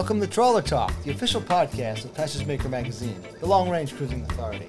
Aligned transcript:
Welcome 0.00 0.20
to 0.22 0.26
Trawler 0.26 0.62
Talk, 0.62 0.94
the 1.02 1.10
official 1.10 1.42
podcast 1.42 2.06
of 2.06 2.14
Passage 2.14 2.46
Maker 2.46 2.70
Magazine, 2.70 3.22
the 3.38 3.46
long 3.46 3.68
range 3.68 3.94
cruising 3.94 4.22
authority. 4.22 4.66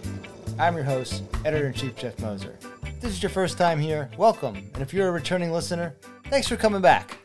I'm 0.59 0.75
your 0.75 0.83
host, 0.83 1.23
Editor 1.45 1.67
in 1.67 1.73
Chief 1.73 1.95
Jeff 1.95 2.19
Moser. 2.19 2.59
If 2.83 2.99
this 2.99 3.13
is 3.13 3.23
your 3.23 3.29
first 3.29 3.57
time 3.57 3.79
here, 3.79 4.11
welcome. 4.17 4.57
And 4.73 4.83
if 4.83 4.93
you're 4.93 5.07
a 5.07 5.11
returning 5.11 5.53
listener, 5.53 5.95
thanks 6.25 6.49
for 6.49 6.57
coming 6.57 6.81
back. 6.81 7.17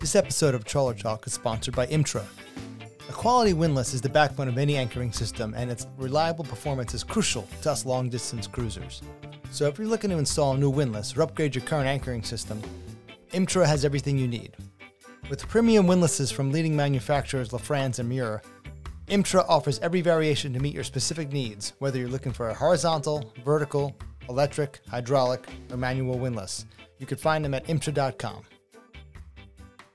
This 0.00 0.16
episode 0.16 0.56
of 0.56 0.64
Trawler 0.64 0.92
Talk 0.92 1.24
is 1.28 1.32
sponsored 1.32 1.76
by 1.76 1.86
IMTRA. 1.86 2.24
A 3.08 3.12
quality 3.12 3.52
windlass 3.52 3.94
is 3.94 4.00
the 4.00 4.08
backbone 4.08 4.48
of 4.48 4.58
any 4.58 4.76
anchoring 4.76 5.12
system, 5.12 5.54
and 5.56 5.70
its 5.70 5.86
reliable 5.96 6.44
performance 6.44 6.94
is 6.94 7.04
crucial 7.04 7.46
to 7.62 7.70
us 7.70 7.86
long 7.86 8.08
distance 8.08 8.48
cruisers. 8.48 9.02
So 9.52 9.68
if 9.68 9.78
you're 9.78 9.86
looking 9.86 10.10
to 10.10 10.18
install 10.18 10.54
a 10.54 10.58
new 10.58 10.68
windlass 10.68 11.16
or 11.16 11.22
upgrade 11.22 11.54
your 11.54 11.64
current 11.64 11.86
anchoring 11.86 12.24
system, 12.24 12.60
IMTRA 13.30 13.66
has 13.66 13.84
everything 13.84 14.18
you 14.18 14.26
need. 14.26 14.56
With 15.30 15.48
premium 15.48 15.86
windlasses 15.86 16.30
from 16.30 16.52
leading 16.52 16.76
manufacturers 16.76 17.48
Lofrans 17.48 17.98
and 17.98 18.10
Muir, 18.10 18.42
IMTRA 19.06 19.46
offers 19.48 19.78
every 19.78 20.02
variation 20.02 20.52
to 20.52 20.60
meet 20.60 20.74
your 20.74 20.84
specific 20.84 21.32
needs, 21.32 21.72
whether 21.78 21.98
you're 21.98 22.08
looking 22.08 22.32
for 22.32 22.50
a 22.50 22.54
horizontal, 22.54 23.32
vertical, 23.42 23.96
electric, 24.28 24.80
hydraulic, 24.86 25.48
or 25.70 25.78
manual 25.78 26.18
windlass. 26.18 26.66
You 26.98 27.06
can 27.06 27.16
find 27.16 27.42
them 27.42 27.54
at 27.54 27.66
imtra.com. 27.66 28.42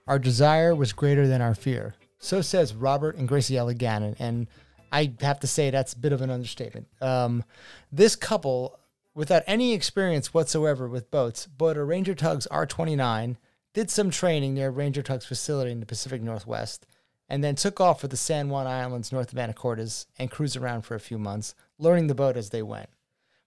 Our 0.07 0.17
desire 0.17 0.73
was 0.73 0.93
greater 0.93 1.27
than 1.27 1.43
our 1.43 1.53
fear. 1.53 1.93
So 2.17 2.41
says 2.41 2.73
Robert 2.73 3.15
and 3.15 3.29
Graciela 3.29 3.77
Gannon, 3.77 4.15
and 4.17 4.47
I 4.91 5.13
have 5.21 5.39
to 5.41 5.47
say 5.47 5.69
that's 5.69 5.93
a 5.93 5.99
bit 5.99 6.11
of 6.11 6.21
an 6.21 6.31
understatement. 6.31 6.87
Um, 7.01 7.43
this 7.91 8.15
couple, 8.15 8.79
without 9.13 9.43
any 9.45 9.73
experience 9.73 10.33
whatsoever 10.33 10.87
with 10.87 11.11
boats, 11.11 11.45
bought 11.45 11.77
a 11.77 11.83
Ranger 11.83 12.15
Tugs 12.15 12.47
R29 12.51 13.37
did 13.73 13.89
some 13.89 14.09
training 14.09 14.53
near 14.53 14.69
Ranger 14.69 15.01
Tug's 15.01 15.25
facility 15.25 15.71
in 15.71 15.79
the 15.79 15.85
Pacific 15.85 16.21
Northwest, 16.21 16.87
and 17.27 17.43
then 17.43 17.55
took 17.55 17.79
off 17.79 18.01
for 18.01 18.07
the 18.07 18.17
San 18.17 18.49
Juan 18.49 18.65
Islands 18.65 19.11
north 19.11 19.31
of 19.31 19.37
Anacortes 19.37 20.07
and 20.17 20.31
cruised 20.31 20.57
around 20.57 20.81
for 20.81 20.95
a 20.95 20.99
few 20.99 21.19
months, 21.19 21.53
learning 21.77 22.07
the 22.07 22.15
boat 22.15 22.35
as 22.35 22.49
they 22.49 22.63
went. 22.63 22.89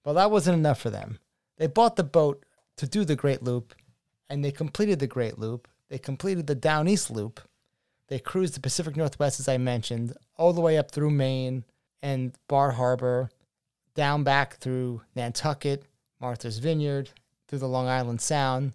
Well, 0.05 0.15
that 0.15 0.31
wasn't 0.31 0.59
enough 0.59 0.81
for 0.81 0.91
them. 0.91 1.19
They 1.59 1.67
bought 1.67 1.97
the 1.97 2.05
boat 2.05 2.45
to 2.77 2.87
do 2.87 3.05
the 3.05 3.17
Great 3.17 3.43
Loop, 3.43 3.75
and 4.31 4.45
they 4.45 4.53
completed 4.53 4.99
the 4.99 5.07
Great 5.07 5.39
Loop. 5.39 5.69
They 5.89 5.99
completed 5.99 6.47
the 6.47 6.55
Down 6.55 6.89
East 6.89 7.11
Loop. 7.11 7.41
They 8.09 8.19
cruised 8.19 8.55
the 8.55 8.61
Pacific 8.61 8.97
Northwest, 8.97 9.41
as 9.41 9.49
I 9.49 9.59
mentioned, 9.59 10.15
all 10.37 10.53
the 10.53 10.61
way 10.61 10.79
up 10.79 10.91
through 10.91 11.11
Maine 11.11 11.65
and 12.03 12.33
Bar 12.49 12.73
Harbor, 12.73 13.31
down 13.95 14.25
back 14.25 14.57
through 14.57 15.03
Nantucket, 15.15 15.85
Martha's 16.21 16.59
Vineyard, 16.59 17.11
through 17.47 17.61
the 17.61 17.69
Long 17.69 17.87
Island 17.87 18.21
Sound, 18.21 18.73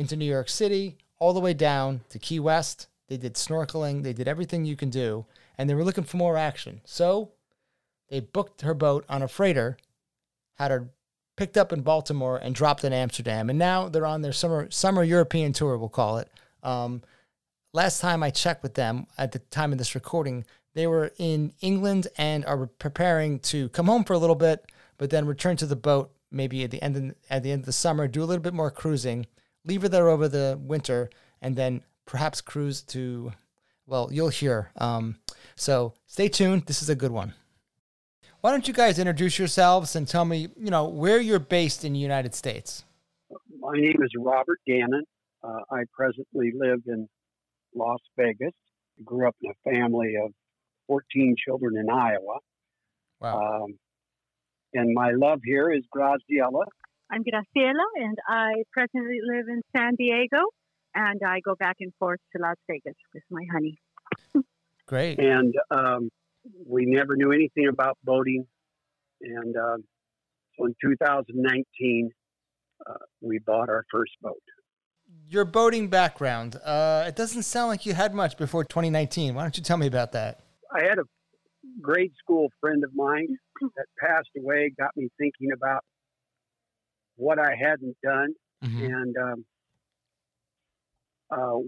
into 0.00 0.16
New 0.16 0.24
York 0.24 0.48
City, 0.48 0.96
all 1.18 1.34
the 1.34 1.40
way 1.40 1.52
down 1.52 2.00
to 2.08 2.18
Key 2.18 2.40
West. 2.40 2.88
They 3.08 3.18
did 3.18 3.34
snorkeling, 3.34 4.02
they 4.02 4.14
did 4.14 4.26
everything 4.26 4.64
you 4.64 4.74
can 4.74 4.88
do, 4.88 5.26
and 5.58 5.68
they 5.68 5.74
were 5.74 5.84
looking 5.84 6.04
for 6.04 6.16
more 6.16 6.38
action. 6.38 6.80
So 6.84 7.32
they 8.08 8.20
booked 8.20 8.62
her 8.62 8.72
boat 8.72 9.04
on 9.08 9.22
a 9.22 9.28
freighter, 9.28 9.76
had 10.54 10.70
her 10.70 10.88
picked 11.36 11.58
up 11.58 11.72
in 11.72 11.82
Baltimore 11.82 12.38
and 12.38 12.54
dropped 12.54 12.82
in 12.82 12.92
Amsterdam, 12.92 13.50
and 13.50 13.58
now 13.58 13.88
they're 13.88 14.06
on 14.06 14.22
their 14.22 14.32
summer 14.32 14.70
summer 14.70 15.04
European 15.04 15.52
tour, 15.52 15.76
we'll 15.76 15.88
call 15.90 16.16
it. 16.16 16.30
Um, 16.62 17.02
last 17.74 18.00
time 18.00 18.22
I 18.22 18.30
checked 18.30 18.62
with 18.62 18.74
them 18.74 19.06
at 19.18 19.32
the 19.32 19.38
time 19.38 19.72
of 19.72 19.78
this 19.78 19.94
recording, 19.94 20.46
they 20.74 20.86
were 20.86 21.12
in 21.18 21.52
England 21.60 22.08
and 22.16 22.46
are 22.46 22.66
preparing 22.66 23.38
to 23.40 23.68
come 23.70 23.86
home 23.86 24.04
for 24.04 24.14
a 24.14 24.18
little 24.18 24.34
bit, 24.34 24.64
but 24.96 25.10
then 25.10 25.26
return 25.26 25.56
to 25.58 25.66
the 25.66 25.76
boat 25.76 26.10
maybe 26.30 26.62
at 26.64 26.70
the 26.70 26.82
end 26.82 26.96
of, 26.96 27.14
at 27.28 27.42
the 27.42 27.52
end 27.52 27.60
of 27.60 27.66
the 27.66 27.72
summer, 27.72 28.06
do 28.06 28.22
a 28.22 28.24
little 28.24 28.42
bit 28.42 28.54
more 28.54 28.70
cruising, 28.70 29.26
leave 29.64 29.82
her 29.82 29.88
there 29.88 30.08
over 30.08 30.28
the 30.28 30.58
winter, 30.60 31.10
and 31.40 31.56
then 31.56 31.82
perhaps 32.06 32.40
cruise 32.40 32.82
to, 32.82 33.32
well, 33.86 34.08
you'll 34.12 34.28
hear. 34.28 34.70
Um, 34.76 35.16
so 35.54 35.94
stay 36.06 36.28
tuned. 36.28 36.66
This 36.66 36.82
is 36.82 36.88
a 36.88 36.94
good 36.94 37.12
one. 37.12 37.34
Why 38.40 38.50
don't 38.50 38.66
you 38.66 38.72
guys 38.72 38.98
introduce 38.98 39.38
yourselves 39.38 39.94
and 39.94 40.08
tell 40.08 40.24
me, 40.24 40.48
you 40.56 40.70
know, 40.70 40.88
where 40.88 41.20
you're 41.20 41.38
based 41.38 41.84
in 41.84 41.92
the 41.92 41.98
United 41.98 42.34
States? 42.34 42.84
My 43.58 43.76
name 43.76 44.02
is 44.02 44.10
Robert 44.18 44.60
Gannon. 44.66 45.04
Uh, 45.42 45.60
I 45.70 45.82
presently 45.92 46.52
live 46.54 46.80
in 46.86 47.06
Las 47.74 48.00
Vegas. 48.16 48.54
I 48.98 49.02
grew 49.04 49.28
up 49.28 49.36
in 49.42 49.50
a 49.50 49.70
family 49.70 50.14
of 50.22 50.32
14 50.86 51.36
children 51.44 51.76
in 51.76 51.90
Iowa. 51.90 52.38
Wow. 53.20 53.62
Um, 53.64 53.78
and 54.72 54.94
my 54.94 55.10
love 55.12 55.40
here 55.44 55.70
is 55.70 55.82
Graciela. 55.94 56.64
I'm 57.12 57.24
Graciela, 57.24 57.84
and 57.96 58.16
I 58.28 58.52
presently 58.72 59.18
live 59.24 59.46
in 59.48 59.62
San 59.76 59.96
Diego, 59.96 60.38
and 60.94 61.20
I 61.26 61.40
go 61.40 61.56
back 61.56 61.76
and 61.80 61.92
forth 61.98 62.20
to 62.36 62.42
Las 62.42 62.54
Vegas 62.68 62.94
with 63.12 63.24
my 63.30 63.44
honey. 63.52 63.78
Great. 64.86 65.18
And 65.18 65.52
um, 65.72 66.10
we 66.64 66.86
never 66.86 67.16
knew 67.16 67.32
anything 67.32 67.66
about 67.68 67.98
boating. 68.04 68.46
And 69.22 69.56
uh, 69.56 69.78
so 70.56 70.66
in 70.66 70.74
2019, 70.84 72.10
uh, 72.88 72.94
we 73.20 73.40
bought 73.40 73.68
our 73.68 73.84
first 73.90 74.12
boat. 74.22 74.42
Your 75.28 75.44
boating 75.44 75.88
background, 75.88 76.56
uh, 76.64 77.04
it 77.08 77.16
doesn't 77.16 77.42
sound 77.42 77.70
like 77.70 77.86
you 77.86 77.94
had 77.94 78.14
much 78.14 78.36
before 78.36 78.62
2019. 78.64 79.34
Why 79.34 79.42
don't 79.42 79.56
you 79.56 79.64
tell 79.64 79.76
me 79.76 79.88
about 79.88 80.12
that? 80.12 80.44
I 80.72 80.84
had 80.84 80.98
a 81.00 81.04
grade 81.82 82.12
school 82.22 82.50
friend 82.60 82.84
of 82.84 82.90
mine 82.94 83.36
that 83.60 83.86
passed 83.98 84.30
away, 84.38 84.72
got 84.78 84.96
me 84.96 85.08
thinking 85.18 85.50
about 85.52 85.82
what 87.20 87.38
I 87.38 87.54
hadn't 87.54 87.96
done. 88.02 88.34
Mhm. 88.64 88.84
And 88.84 89.16
um, 89.16 89.44
uh, 91.30 91.58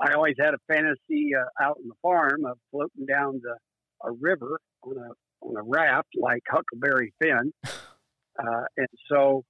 I 0.00 0.12
always 0.14 0.36
had 0.38 0.54
a 0.54 0.58
fantasy 0.68 1.34
uh, 1.34 1.64
out 1.64 1.78
on 1.78 1.88
the 1.88 1.94
farm 2.02 2.44
of 2.44 2.58
floating 2.70 3.06
down 3.06 3.40
the 3.42 3.56
a 4.04 4.12
river 4.12 4.60
on 4.82 4.96
a 4.96 5.10
on 5.44 5.56
a 5.56 5.62
raft 5.62 6.08
like 6.16 6.42
Huckleberry 6.48 7.12
Finn, 7.20 7.52
uh, 7.64 8.64
and 8.76 8.88
so 9.10 9.44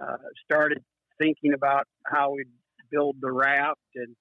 uh, 0.00 0.16
started 0.44 0.82
thinking 1.18 1.52
about 1.52 1.84
how 2.04 2.32
we'd 2.32 2.48
build 2.90 3.16
the 3.20 3.30
raft 3.30 3.80
and 3.94 4.14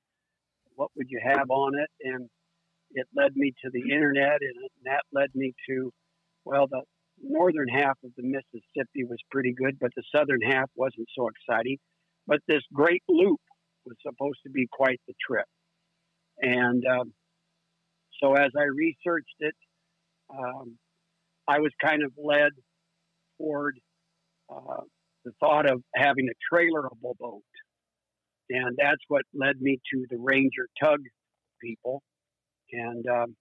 what 0.75 0.89
would 0.95 1.07
you 1.09 1.19
have 1.23 1.49
on 1.49 1.73
it, 1.79 1.89
and 2.03 2.29
it 2.91 3.07
led 3.15 3.35
me 3.35 3.53
to 3.63 3.71
the 3.71 3.93
internet, 3.93 4.39
and 4.41 4.69
that 4.83 5.01
led 5.11 5.29
me 5.33 5.53
to 5.69 5.91
well 6.43 6.67
the 6.67 6.81
northern 7.21 7.67
half 7.67 7.97
of 8.03 8.11
the 8.17 8.23
Mississippi 8.23 9.03
was 9.03 9.19
pretty 9.31 9.53
good, 9.53 9.77
but 9.79 9.91
the 9.95 10.03
southern 10.15 10.41
half 10.41 10.69
wasn't 10.75 11.07
so 11.17 11.29
exciting. 11.29 11.77
But 12.27 12.39
this 12.47 12.61
great 12.73 13.03
loop 13.07 13.39
was 13.85 13.95
supposed 14.01 14.39
to 14.45 14.49
be 14.51 14.67
quite 14.71 14.99
the 15.07 15.13
trip. 15.25 15.45
And 16.39 16.83
um, 16.85 17.13
so 18.21 18.33
as 18.33 18.51
I 18.57 18.63
researched 18.63 19.35
it, 19.39 19.55
um, 20.29 20.77
I 21.47 21.59
was 21.59 21.71
kind 21.83 22.03
of 22.03 22.11
led 22.17 22.51
toward 23.37 23.79
uh, 24.49 24.81
the 25.23 25.31
thought 25.39 25.69
of 25.69 25.81
having 25.95 26.27
a 26.29 26.55
trailerable 26.55 27.15
boat. 27.19 27.43
And 28.49 28.77
that's 28.77 29.01
what 29.07 29.23
led 29.33 29.59
me 29.59 29.79
to 29.93 30.05
the 30.09 30.17
Ranger 30.19 30.67
Tug 30.83 30.99
people. 31.61 32.01
And 32.71 33.05
um, 33.07 33.35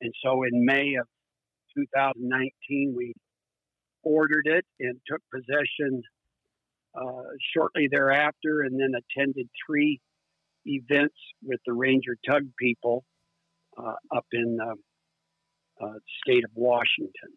and 0.00 0.12
so 0.24 0.42
in 0.42 0.64
May 0.64 0.94
of 1.00 1.06
2019, 1.76 2.94
we 2.96 3.12
ordered 4.02 4.46
it 4.46 4.64
and 4.80 4.98
took 5.06 5.20
possession 5.32 6.02
uh, 6.94 7.22
shortly 7.54 7.88
thereafter, 7.90 8.62
and 8.62 8.80
then 8.80 8.92
attended 8.94 9.48
three 9.66 10.00
events 10.64 11.16
with 11.44 11.60
the 11.66 11.72
Ranger 11.72 12.16
Tug 12.28 12.44
people 12.58 13.04
uh, 13.76 13.94
up 14.14 14.26
in 14.32 14.56
the 14.56 14.74
uh, 15.84 15.92
state 16.22 16.44
of 16.44 16.50
Washington. 16.54 17.30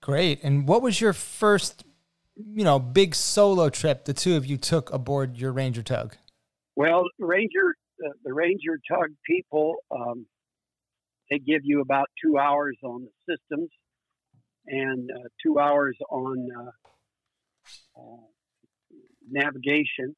Great. 0.00 0.42
And 0.42 0.68
what 0.68 0.82
was 0.82 1.00
your 1.00 1.12
first, 1.12 1.84
you 2.36 2.64
know, 2.64 2.78
big 2.78 3.14
solo 3.14 3.68
trip 3.68 4.04
the 4.04 4.12
two 4.12 4.36
of 4.36 4.46
you 4.46 4.56
took 4.56 4.92
aboard 4.92 5.36
your 5.36 5.52
Ranger 5.52 5.82
tug? 5.82 6.16
Well, 6.76 7.04
Ranger, 7.18 7.74
uh, 8.04 8.10
the 8.24 8.32
Ranger 8.32 8.78
Tug 8.88 9.10
people, 9.26 9.76
um, 9.90 10.26
they 11.30 11.38
give 11.38 11.62
you 11.64 11.80
about 11.80 12.08
two 12.22 12.38
hours 12.38 12.76
on 12.84 13.04
the 13.04 13.34
systems 13.34 13.70
and 14.68 15.10
uh, 15.10 15.28
two 15.42 15.58
hours 15.58 15.96
on 16.10 16.48
uh, 16.56 18.00
uh, 18.00 18.26
navigation, 19.30 20.14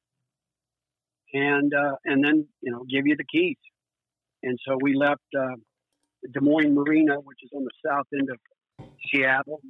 and 1.33 1.73
uh, 1.73 1.95
and 2.05 2.23
then 2.23 2.47
you 2.61 2.71
know 2.71 2.83
give 2.89 3.07
you 3.07 3.15
the 3.15 3.23
keys. 3.23 3.57
And 4.43 4.57
so 4.67 4.77
we 4.81 4.95
left 4.95 5.21
uh, 5.37 5.55
Des 6.31 6.41
Moines 6.41 6.73
Marina, 6.73 7.15
which 7.15 7.39
is 7.43 7.51
on 7.53 7.63
the 7.63 7.71
south 7.85 8.07
end 8.13 8.29
of 8.29 8.85
Seattle, 9.09 9.61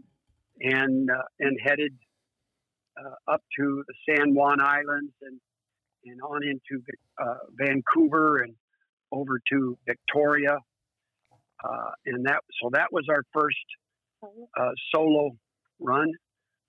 and 0.60 1.10
and 1.40 1.58
headed 1.64 1.94
up 3.28 3.42
to 3.58 3.84
the 3.88 3.94
San 4.10 4.34
Juan 4.34 4.62
Islands 4.62 5.14
and 5.22 5.40
and 6.06 6.20
on 6.22 6.42
into 6.44 6.84
Vancouver 7.56 8.38
and 8.38 8.56
over 9.12 9.40
to 9.52 9.78
Victoria, 9.86 10.58
uh, 11.64 11.92
and 12.06 12.26
that 12.26 12.40
so 12.62 12.70
that 12.72 12.88
was 12.92 13.06
our 13.10 13.24
first 13.34 13.58
uh, 14.24 14.72
solo 14.94 15.32
run 15.80 16.12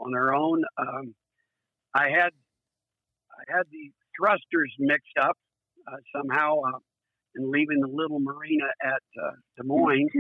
on 0.00 0.14
our 0.14 0.34
own. 0.34 0.62
Um, 0.78 1.14
I 1.94 2.08
had 2.10 2.30
I 3.30 3.56
had 3.56 3.64
the 3.70 3.90
thrusters 4.18 4.74
mixed 4.78 5.18
up 5.20 5.36
uh, 5.86 5.96
somehow. 6.14 6.60
Uh, 6.60 6.78
and 7.34 7.50
leaving 7.50 7.80
the 7.80 7.88
little 7.88 8.20
marina 8.20 8.66
at 8.82 9.02
uh, 9.22 9.30
Des 9.56 9.64
Moines. 9.64 10.10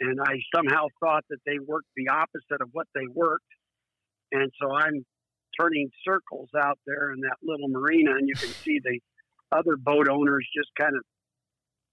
And 0.00 0.20
I 0.20 0.34
somehow 0.54 0.86
thought 1.00 1.24
that 1.30 1.38
they 1.46 1.58
worked 1.64 1.86
the 1.96 2.08
opposite 2.08 2.60
of 2.60 2.68
what 2.72 2.86
they 2.94 3.06
worked. 3.12 3.46
And 4.32 4.50
so 4.60 4.72
I'm 4.74 5.06
turning 5.58 5.88
circles 6.04 6.48
out 6.58 6.78
there 6.86 7.12
in 7.12 7.20
that 7.20 7.36
little 7.42 7.68
marina, 7.68 8.10
and 8.10 8.28
you 8.28 8.34
can 8.34 8.48
see 8.48 8.80
the 8.82 8.98
other 9.52 9.76
boat 9.76 10.08
owners 10.08 10.48
just 10.56 10.70
kind 10.78 10.96
of 10.96 11.04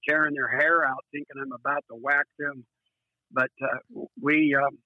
tearing 0.10 0.34
their 0.34 0.50
hair 0.50 0.84
out, 0.84 1.06
thinking 1.12 1.36
I'm 1.40 1.52
about 1.52 1.84
to 1.92 1.96
whack 1.96 2.26
them. 2.40 2.66
But 3.34 3.52
uh, 3.62 4.02
we 4.22 4.56
um, 4.56 4.78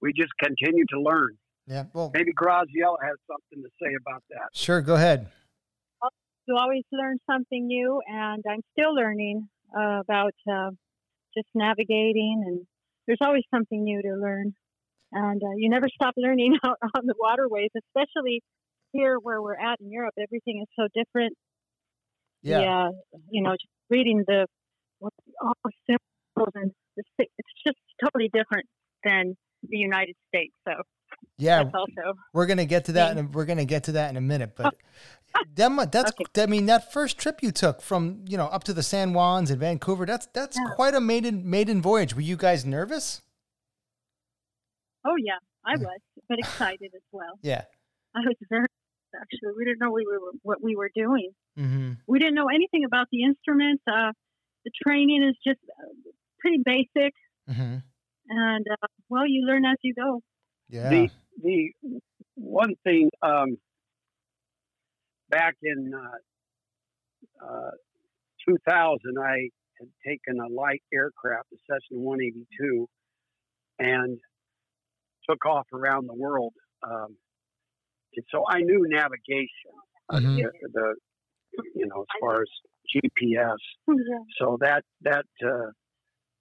we 0.00 0.12
just 0.12 0.32
continue 0.38 0.84
to 0.90 1.00
learn. 1.00 1.36
Yeah. 1.66 1.84
Well, 1.92 2.10
Maybe 2.14 2.32
Graciela 2.32 2.96
has 3.02 3.16
something 3.26 3.62
to 3.62 3.70
say 3.82 3.94
about 4.00 4.22
that. 4.30 4.48
sure. 4.52 4.80
Go 4.82 4.94
ahead. 4.94 5.28
You 6.46 6.56
always 6.58 6.82
learn 6.92 7.16
something 7.30 7.66
new, 7.66 8.02
and 8.06 8.44
I'm 8.46 8.60
still 8.78 8.94
learning 8.94 9.48
uh, 9.74 10.00
about 10.00 10.34
uh, 10.50 10.70
just 11.34 11.48
navigating, 11.54 12.44
and 12.46 12.66
there's 13.06 13.18
always 13.22 13.44
something 13.50 13.82
new 13.82 14.02
to 14.02 14.14
learn. 14.16 14.54
And 15.12 15.42
uh, 15.42 15.56
you 15.56 15.70
never 15.70 15.88
stop 15.88 16.14
learning 16.18 16.58
out 16.64 16.76
on 16.82 17.06
the 17.06 17.14
waterways, 17.18 17.70
especially 17.74 18.42
here 18.92 19.16
where 19.18 19.40
we're 19.40 19.58
at 19.58 19.80
in 19.80 19.90
Europe. 19.90 20.14
Everything 20.20 20.62
is 20.62 20.68
so 20.78 20.88
different. 20.94 21.34
Yeah. 22.42 22.60
Yeah, 22.60 22.88
you 23.30 23.42
know, 23.42 23.52
just 23.52 23.72
reading 23.88 24.22
the 24.26 24.46
what 24.98 25.14
all 25.40 25.54
the 25.64 25.70
symbols 25.86 26.13
and 26.54 26.70
the, 26.96 27.02
it's 27.18 27.48
just 27.66 27.78
totally 28.02 28.30
different 28.32 28.66
than 29.04 29.36
the 29.68 29.76
United 29.78 30.14
States. 30.28 30.54
So 30.66 30.74
Yeah. 31.38 31.64
also 31.74 32.18
We're 32.32 32.46
gonna 32.46 32.64
get 32.66 32.84
to 32.86 32.92
that, 32.92 33.16
and 33.16 33.34
we're 33.34 33.44
gonna 33.46 33.64
get 33.64 33.84
to 33.84 33.92
that 33.92 34.10
in 34.10 34.16
a 34.16 34.20
minute. 34.20 34.54
But 34.56 34.74
that 35.56 35.70
mu- 35.72 35.86
that's 35.86 36.12
Okay. 36.20 36.42
I 36.42 36.46
mean 36.46 36.66
that 36.66 36.92
first 36.92 37.18
trip 37.18 37.42
you 37.42 37.50
took 37.50 37.80
from 37.82 38.24
you 38.28 38.36
know 38.36 38.46
up 38.46 38.64
to 38.64 38.72
the 38.72 38.82
San 38.82 39.12
Juans 39.12 39.50
and 39.50 39.60
Vancouver. 39.60 40.06
That's 40.06 40.26
that's 40.26 40.56
Yeah. 40.56 40.74
quite 40.74 40.94
a 40.94 41.00
maiden 41.00 41.48
maiden 41.48 41.80
voyage. 41.82 42.14
Were 42.14 42.20
you 42.22 42.36
guys 42.36 42.64
nervous? 42.64 43.22
oh 45.06 45.16
yeah, 45.18 45.38
I 45.64 45.76
was, 45.76 46.00
but 46.28 46.38
excited 46.38 46.90
as 46.94 47.02
well. 47.12 47.38
Yeah. 47.42 47.64
I 48.14 48.20
was 48.20 48.36
very 48.48 48.66
actually. 49.14 49.52
We 49.56 49.64
didn't 49.64 49.78
know 49.80 49.90
we 49.92 50.06
were 50.06 50.18
what 50.42 50.62
we 50.62 50.76
were 50.76 50.90
doing. 50.94 51.30
Mm-hmm. 51.58 51.92
We 52.06 52.18
didn't 52.18 52.34
know 52.34 52.48
anything 52.48 52.84
about 52.84 53.08
the 53.12 53.22
instruments. 53.24 53.82
Uh, 53.86 54.12
the 54.64 54.70
training 54.86 55.22
is 55.28 55.36
just 55.46 55.60
pretty 56.44 56.62
basic, 56.64 57.14
Mm-hmm. 57.48 57.76
and 58.28 58.66
uh, 58.70 58.86
well, 59.08 59.26
you 59.26 59.44
learn 59.46 59.64
as 59.64 59.76
you 59.82 59.94
go. 59.94 60.20
Yeah. 60.68 60.90
The 60.90 61.08
the 61.42 61.72
one 62.34 62.74
thing 62.84 63.10
um, 63.22 63.58
back 65.30 65.54
in 65.62 65.92
uh, 65.94 67.46
uh, 67.46 67.70
2000, 68.48 69.00
I 69.18 69.50
had 69.80 69.88
taken 70.06 70.40
a 70.40 70.48
light 70.52 70.82
aircraft, 70.92 71.48
a 71.52 71.56
Cessna 71.68 71.98
182, 72.00 72.88
and 73.78 74.18
took 75.28 75.44
off 75.46 75.66
around 75.72 76.06
the 76.08 76.14
world. 76.14 76.54
Um, 76.82 77.16
and 78.16 78.24
so 78.30 78.44
I 78.48 78.60
knew 78.60 78.86
navigation, 78.88 79.72
uh, 80.08 80.20
Mhm. 80.20 80.36
the, 80.36 80.68
the 80.72 80.94
you 81.74 81.86
know 81.86 82.02
as 82.02 82.06
far 82.20 82.42
as 82.42 82.48
GPS. 82.94 83.56
Yeah. 83.88 84.24
So 84.38 84.58
that 84.60 84.84
that 85.02 85.26
uh, 85.44 85.70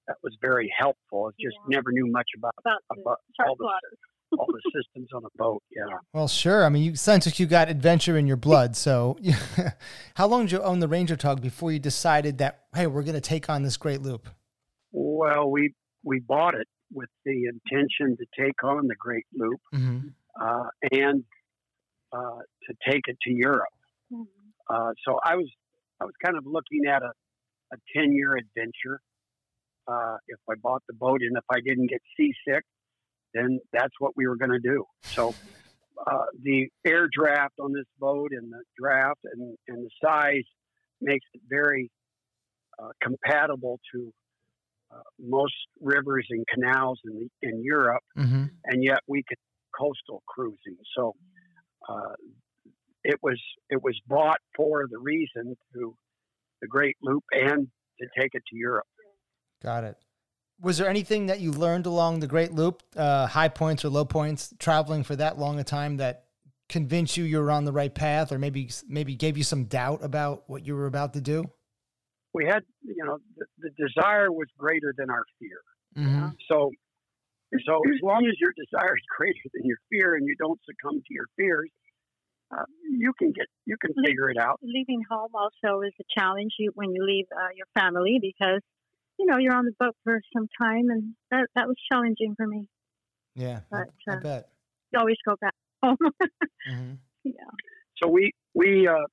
that 0.08 0.18
was 0.24 0.36
very 0.42 0.72
helpful. 0.78 1.28
I 1.28 1.32
just 1.42 1.56
Yeah. 1.70 1.78
never 1.78 1.92
knew 1.92 2.08
much 2.12 2.30
about 2.38 2.54
About 2.60 2.82
about 2.92 3.18
sharp 3.38 3.50
all 3.50 3.56
the 3.58 4.38
all 4.38 4.48
the 4.48 4.62
systems 4.76 5.10
on 5.14 5.24
a 5.26 5.30
boat. 5.38 5.62
Yeah. 5.72 5.84
Yeah. 5.90 5.98
Well, 6.12 6.28
sure. 6.28 6.66
I 6.66 6.70
mean, 6.70 6.84
you 6.84 6.96
sounds 6.96 7.26
like 7.28 7.40
you 7.40 7.46
got 7.46 7.70
adventure 7.70 8.18
in 8.18 8.26
your 8.26 8.36
blood. 8.38 8.76
So, 8.76 9.18
how 10.16 10.28
long 10.28 10.42
did 10.44 10.54
you 10.54 10.62
own 10.62 10.80
the 10.80 10.88
Ranger 10.88 11.16
Tug 11.16 11.42
before 11.42 11.72
you 11.72 11.80
decided 11.80 12.40
that 12.40 12.64
hey, 12.76 12.88
we're 12.88 13.04
going 13.04 13.14
to 13.16 13.22
take 13.22 13.50
on 13.50 13.62
this 13.64 13.78
great 13.78 14.02
loop? 14.02 14.28
Well, 14.92 15.50
we 15.52 15.74
we 16.04 16.20
bought 16.20 16.56
it 16.56 16.68
with 16.92 17.10
the 17.26 17.46
intention 17.46 18.18
to 18.18 18.26
take 18.40 18.64
on 18.64 18.88
the 18.88 18.96
Great 18.96 19.26
Loop 19.34 19.60
Mm-hmm. 19.74 20.08
uh, 20.40 20.70
and 20.92 21.24
uh, 22.12 22.40
to 22.68 22.74
take 22.92 23.02
it 23.08 23.18
to 23.24 23.32
Europe. 23.32 23.74
Mhm. 24.12 24.26
Uh, 24.70 24.92
so 25.08 25.20
I 25.24 25.36
was 25.36 25.50
I 26.00 26.06
was 26.06 26.14
kind 26.24 26.38
of 26.38 26.46
looking 26.46 26.86
at 26.88 27.02
a 27.04 27.12
a 27.72 27.78
ten 27.96 28.12
year 28.14 28.36
adventure. 28.36 29.00
Uh, 29.88 30.18
if 30.28 30.40
I 30.50 30.54
bought 30.62 30.84
the 30.88 30.94
boat 30.94 31.22
and 31.22 31.36
if 31.38 31.44
I 31.50 31.60
didn't 31.66 31.88
get 31.88 32.02
seasick, 32.18 32.64
then 33.34 33.60
that's 33.72 33.94
what 34.00 34.14
we 34.16 34.28
were 34.28 34.38
going 34.38 34.52
to 34.52 34.60
do. 34.60 34.86
So 35.04 35.36
uh, 36.08 36.26
the 36.42 36.68
air 36.86 37.08
draft 37.12 37.56
on 37.60 37.74
this 37.74 37.86
boat 38.00 38.32
and 38.32 38.52
the 38.52 38.64
draft 38.80 39.20
and, 39.26 39.58
and 39.68 39.86
the 39.86 39.90
size 40.04 40.46
makes 41.02 41.26
it 41.34 41.42
very 41.50 41.92
uh, 42.82 42.90
compatible 43.02 43.80
to 43.94 44.14
uh, 44.94 45.02
most 45.20 45.56
rivers 45.82 46.28
and 46.30 46.46
canals 46.54 47.00
in, 47.06 47.14
the, 47.42 47.50
in 47.50 47.64
Europe 47.64 48.04
Mm-hmm. 48.18 48.46
and 48.66 48.84
yet 48.84 49.00
we 49.08 49.24
could 49.28 49.38
coastal 49.78 50.24
cruising. 50.28 50.78
So 50.96 51.14
uh, 51.90 52.14
it 53.04 53.16
was 53.22 53.42
it 53.70 53.82
was 53.82 54.00
bought 54.08 54.40
for 54.56 54.86
the 54.90 55.00
reason 55.00 55.56
to 55.74 55.96
the 56.62 56.68
Great 56.68 56.96
Loop 57.02 57.24
and 57.32 57.68
to 58.00 58.08
take 58.20 58.32
it 58.34 58.44
to 58.50 58.56
Europe. 58.56 58.88
Got 59.64 59.86
it. 59.86 59.98
Was 60.62 60.78
there 60.78 60.88
anything 60.88 61.28
that 61.28 61.40
you 61.40 61.52
learned 61.52 61.86
along 61.86 62.20
the 62.20 62.28
Great 62.28 62.54
Loop, 62.54 62.84
uh, 62.96 63.28
high 63.28 63.50
points 63.50 63.84
or 63.84 63.90
low 63.90 64.06
points, 64.06 64.54
traveling 64.60 65.04
for 65.04 65.16
that 65.16 65.38
long 65.38 65.60
a 65.60 65.64
time 65.64 65.98
that 65.98 66.26
convinced 66.70 67.18
you 67.18 67.24
you 67.24 67.40
were 67.40 67.52
on 67.52 67.66
the 67.66 67.72
right 67.72 67.94
path, 67.94 68.32
or 68.32 68.40
maybe 68.40 68.70
maybe 68.88 69.16
gave 69.16 69.38
you 69.38 69.44
some 69.44 69.66
doubt 69.66 70.04
about 70.04 70.44
what 70.48 70.66
you 70.66 70.76
were 70.76 70.86
about 70.86 71.14
to 71.14 71.22
do? 71.22 71.46
We 72.34 72.46
had 72.46 72.64
you 72.82 73.04
know 73.04 73.20
the, 73.38 73.46
the 73.60 73.70
desire 73.72 74.32
was 74.32 74.48
greater 74.58 74.94
than 74.98 75.10
our 75.10 75.24
fear. 75.40 75.60
Mm-hmm. 75.98 76.30
So 76.50 76.72
so 77.66 77.82
as 77.94 78.00
long 78.02 78.26
as 78.26 78.34
your 78.40 78.52
desire 78.56 78.96
is 78.96 79.06
greater 79.18 79.48
than 79.54 79.66
your 79.66 79.78
fear 79.90 80.16
and 80.16 80.26
you 80.28 80.36
don't 80.38 80.60
succumb 80.66 81.00
to 81.00 81.14
your 81.14 81.28
fears, 81.36 81.70
uh, 82.52 82.66
you 82.90 83.14
can 83.18 83.32
get 83.32 83.48
you 83.66 83.78
can 83.78 83.94
figure 84.06 84.30
it 84.30 84.38
out. 84.38 84.60
Leaving 84.62 85.04
home 85.10 85.32
also 85.34 85.82
is 85.82 85.94
a 86.00 86.04
challenge 86.18 86.54
you, 86.60 86.72
when 86.76 86.92
you 86.92 87.06
leave 87.06 87.26
uh, 87.32 87.50
your 87.56 87.68
family 87.74 88.20
because 88.22 88.62
you 89.20 89.26
know 89.26 89.38
you're 89.38 89.56
on 89.56 89.66
the 89.66 89.74
boat 89.80 89.96
for 90.04 90.22
some 90.36 90.48
time, 90.60 90.90
and 90.90 91.14
that 91.32 91.48
that 91.56 91.68
was 91.68 91.76
challenging 91.92 92.36
for 92.36 92.48
me. 92.48 92.68
Yeah, 93.36 93.62
But, 93.72 93.88
I 94.08 94.14
uh, 94.14 94.20
bet. 94.20 94.50
You 94.92 95.00
always 95.00 95.18
go 95.26 95.36
back 95.42 95.56
home. 95.82 95.98
hmm 96.68 96.94
yeah. 97.24 97.32
So 98.02 98.10
we 98.10 98.32
we 98.54 98.88
uh, 98.88 99.08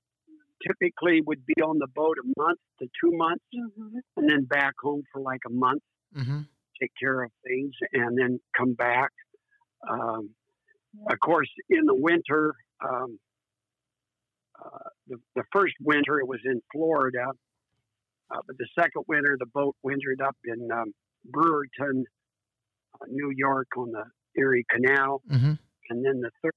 typically 0.67 1.21
would 1.23 1.45
be 1.47 1.63
on 1.63 1.79
the 1.79 1.87
boat 1.95 2.17
a 2.23 2.41
month 2.41 2.59
to 2.81 2.87
two 3.03 3.17
months, 3.17 3.45
hmm 3.53 3.99
and 4.17 4.29
then 4.29 4.45
back 4.45 4.75
home 4.83 5.03
for 5.13 5.21
like 5.21 5.41
a 5.47 5.53
month. 5.53 5.83
hmm 6.15 6.41
take 6.81 6.93
care 6.99 7.23
of 7.23 7.31
things 7.47 7.73
and 7.93 8.17
then 8.19 8.41
come 8.57 8.73
back. 8.73 9.11
Um, 9.89 10.31
of 11.11 11.19
course, 11.21 11.49
in 11.69 11.85
the 11.85 11.95
winter, 11.95 12.55
um, 12.83 13.19
uh, 14.63 14.89
the, 15.09 15.17
the 15.37 15.45
first 15.53 15.75
winter 15.81 16.19
it 16.21 16.27
was 16.27 16.41
in 16.45 16.61
Florida, 16.73 17.27
uh, 18.31 18.41
but 18.47 18.57
the 18.59 18.69
second 18.79 19.05
winter 19.09 19.37
the 19.39 19.47
boat 19.47 19.77
wintered 19.83 20.21
up 20.21 20.37
in 20.45 20.71
um, 20.73 20.93
Brewerton, 21.35 22.03
uh, 23.01 23.07
New 23.09 23.33
York 23.35 23.69
on 23.77 23.91
the 23.93 24.05
Erie 24.37 24.65
Canal, 24.71 25.23
hmm 25.29 25.53
and 25.91 26.05
then 26.05 26.21
the 26.21 26.31
third, 26.41 26.55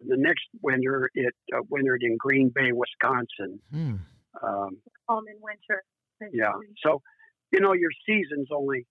the 0.00 0.16
next 0.16 0.44
winter 0.62 1.10
it 1.14 1.34
uh, 1.54 1.60
wintered 1.68 2.02
in 2.02 2.16
Green 2.18 2.50
Bay, 2.54 2.70
Wisconsin. 2.72 3.60
Hmm. 3.70 3.96
Um, 4.42 4.78
Home 5.08 5.24
in 5.28 5.36
winter. 5.40 5.82
yeah, 6.32 6.52
so 6.84 7.02
you 7.52 7.60
know 7.60 7.72
your 7.74 7.90
season's 8.06 8.48
only 8.50 8.86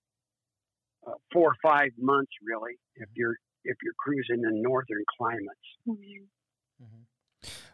uh, 1.06 1.12
four 1.32 1.48
or 1.50 1.56
five 1.62 1.90
months 1.98 2.30
really 2.46 2.78
if 2.96 3.08
you're 3.14 3.36
if 3.64 3.76
you're 3.82 3.94
cruising 3.98 4.44
in 4.44 4.62
northern 4.62 5.02
climates. 5.18 5.48
Mhm. 5.88 6.28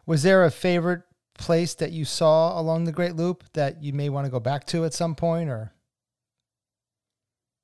Was 0.05 0.23
there 0.23 0.43
a 0.43 0.51
favorite 0.51 1.03
place 1.33 1.73
that 1.75 1.91
you 1.91 2.05
saw 2.05 2.59
along 2.59 2.85
the 2.85 2.91
Great 2.91 3.15
Loop 3.15 3.43
that 3.53 3.81
you 3.83 3.93
may 3.93 4.09
want 4.09 4.25
to 4.25 4.31
go 4.31 4.39
back 4.39 4.65
to 4.67 4.85
at 4.85 4.93
some 4.93 5.15
point, 5.15 5.49
or? 5.49 5.73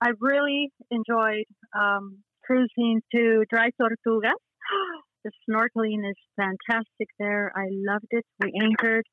I 0.02 0.12
really 0.20 0.72
enjoyed 0.92 1.46
um, 1.78 2.20
cruising 2.44 3.02
to 3.14 3.46
Dry 3.50 3.70
Tortugas. 3.80 4.32
The 5.24 5.32
snorkeling 5.50 6.10
is 6.10 6.16
fantastic 6.38 7.10
there. 7.20 7.52
I 7.54 7.66
loved 7.72 8.06
it. 8.12 8.24
We 8.42 8.54
anchored. 8.64 9.04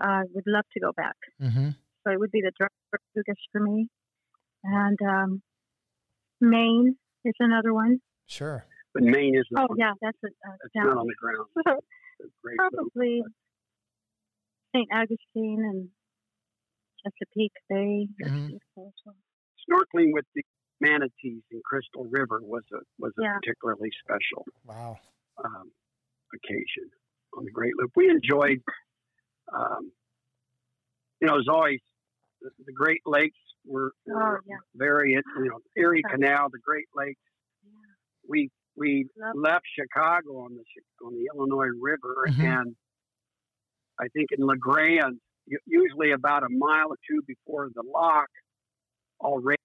I 0.00 0.22
would 0.34 0.44
love 0.48 0.64
to 0.72 0.80
go 0.80 0.90
back. 0.96 1.14
Mm-hmm. 1.40 1.68
So 2.02 2.12
it 2.12 2.18
would 2.18 2.32
be 2.32 2.40
the 2.40 2.50
Dry 2.58 2.66
Tortugas 2.92 3.36
for 3.52 3.60
me. 3.60 3.88
And 4.64 4.98
um, 5.06 5.42
Maine 6.40 6.96
is 7.24 7.34
another 7.38 7.72
one. 7.72 8.00
Sure. 8.26 8.66
But 8.94 9.04
Maine 9.04 9.36
is 9.36 9.46
not, 9.52 9.70
Oh, 9.70 9.74
yeah, 9.78 9.92
that's 10.00 10.18
a, 10.24 10.28
a 10.28 10.54
it's 10.64 10.74
not 10.74 10.96
on 10.96 11.06
the 11.06 11.14
ground. 11.14 11.78
It's 12.20 12.32
great. 12.42 13.22
Probably 14.86 14.86
St. 14.86 14.92
Augustine 15.34 15.64
and 15.64 15.88
Chesapeake 17.04 17.52
Bay. 17.68 18.08
That's 18.18 18.32
Mhm. 18.32 18.46
beautiful 18.48 18.88
as 18.88 19.02
well. 19.04 19.16
Snorkeling 19.68 20.12
with 20.12 20.26
the 20.34 20.42
manatees 20.80 21.42
in 21.50 21.60
Crystal 21.64 22.04
River 22.06 22.40
was 22.42 22.64
a 22.72 22.80
was 22.98 23.12
a 23.18 23.22
Yeah. 23.22 23.34
particularly 23.36 23.90
special 24.02 24.46
Wow. 24.64 24.98
um, 25.44 25.72
occasion 26.34 26.90
on 27.34 27.44
the 27.44 27.50
Great 27.50 27.74
Loop. 27.76 27.92
We 27.96 28.10
enjoyed 28.10 28.62
um, 29.52 29.92
you 31.22 31.26
know, 31.26 31.38
as 31.38 31.48
always, 31.48 31.80
the, 32.42 32.50
the 32.66 32.72
Great 32.72 33.00
Lakes 33.06 33.38
were, 33.64 33.92
Oh, 34.08 34.38
yeah. 34.46 34.58
very, 34.74 35.12
you 35.12 35.22
know, 35.36 35.58
Erie 35.74 36.02
Okay. 36.04 36.14
Canal, 36.16 36.50
the 36.50 36.58
Great 36.58 36.86
Lakes. 36.94 37.20
We 38.28 38.50
we 38.76 39.08
Love- 39.16 39.34
left 39.36 39.66
Chicago 39.74 40.40
on 40.40 40.54
the 40.54 40.64
on 41.04 41.14
the 41.14 41.28
Illinois 41.34 41.70
River, 41.80 42.26
Mhm. 42.28 42.44
and 42.44 42.76
I 44.00 44.08
think 44.08 44.28
in 44.36 44.46
LaGrange, 44.46 45.18
usually 45.66 46.12
about 46.12 46.42
a 46.42 46.48
mile 46.50 46.88
or 46.88 46.96
two 47.08 47.22
before 47.26 47.68
the 47.74 47.82
lock, 47.82 48.28
already, 49.20 49.62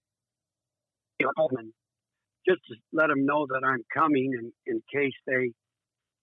and 1.19 1.73
just 2.47 2.61
to 2.67 2.75
let 2.91 3.07
them 3.07 3.25
know 3.25 3.45
that 3.47 3.61
I'm 3.65 3.83
coming, 3.93 4.33
in, 4.33 4.51
in 4.65 4.81
case 4.93 5.13
they 5.27 5.51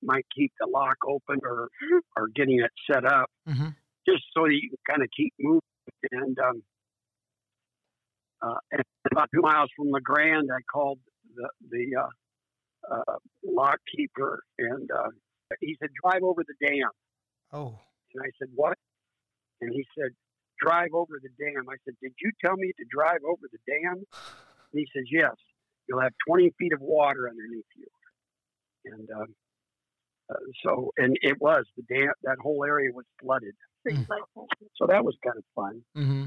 might 0.03 0.27
keep 0.35 0.53
the 0.61 0.67
lock 0.67 0.97
open 1.07 1.41
or 1.45 1.69
or 2.17 2.29
getting 2.35 2.61
it 2.61 2.71
set 2.91 3.05
up 3.05 3.31
hmm 3.47 3.69
just 4.07 4.23
so 4.35 4.45
that 4.45 4.55
you 4.55 4.71
can 4.71 4.79
kind 4.89 5.03
of 5.03 5.09
keep 5.17 5.33
moving. 5.39 5.61
And, 6.11 6.39
um, 6.39 6.63
uh, 8.43 8.55
and 8.73 8.83
about 9.13 9.29
two 9.35 9.43
miles 9.43 9.69
from 9.77 9.91
LaGrange, 9.91 10.49
I 10.51 10.63
called 10.73 10.99
the 11.35 11.49
the 11.71 11.97
uh, 12.01 12.95
uh, 12.95 13.17
lock 13.45 13.79
keeper, 13.95 14.43
and 14.59 14.91
uh, 14.91 15.11
he 15.61 15.77
said, 15.79 15.91
"Drive 16.03 16.23
over 16.23 16.43
the 16.43 16.67
dam." 16.67 16.89
Oh. 17.53 17.79
And 18.15 18.23
I 18.23 18.31
said, 18.39 18.49
"What?" 18.55 18.79
And 19.61 19.73
he 19.73 19.87
said, 19.99 20.13
"Drive 20.61 20.95
over 20.95 21.21
the 21.23 21.31
dam." 21.39 21.69
I 21.69 21.77
said, 21.85 21.95
"Did 22.03 22.13
you 22.21 22.31
tell 22.45 22.57
me 22.57 22.73
to 22.79 22.85
drive 22.91 23.21
over 23.25 23.47
the 23.51 23.59
dam?" 23.67 24.05
And 24.73 24.79
he 24.81 24.87
says, 24.95 25.05
"Yes. 25.11 25.35
You'll 25.89 26.01
have 26.01 26.13
20 26.29 26.55
feet 26.59 26.73
of 26.73 26.81
water 26.81 27.29
underneath 27.29 27.67
you." 27.77 27.87
And 28.85 29.11
um, 29.11 29.35
uh, 30.31 30.35
so, 30.65 30.93
and 30.97 31.17
it 31.23 31.41
was 31.41 31.65
the 31.77 31.83
dam. 31.83 32.13
That 32.23 32.39
whole 32.41 32.65
area 32.65 32.91
was 32.93 33.05
flooded. 33.21 33.55
Things 33.85 34.07
like. 34.09 34.23
So 34.77 34.87
that 34.87 35.05
was 35.05 35.17
kind 35.25 35.37
of 35.39 35.45
fun. 35.55 35.83
Mm-hmm. 35.97 36.27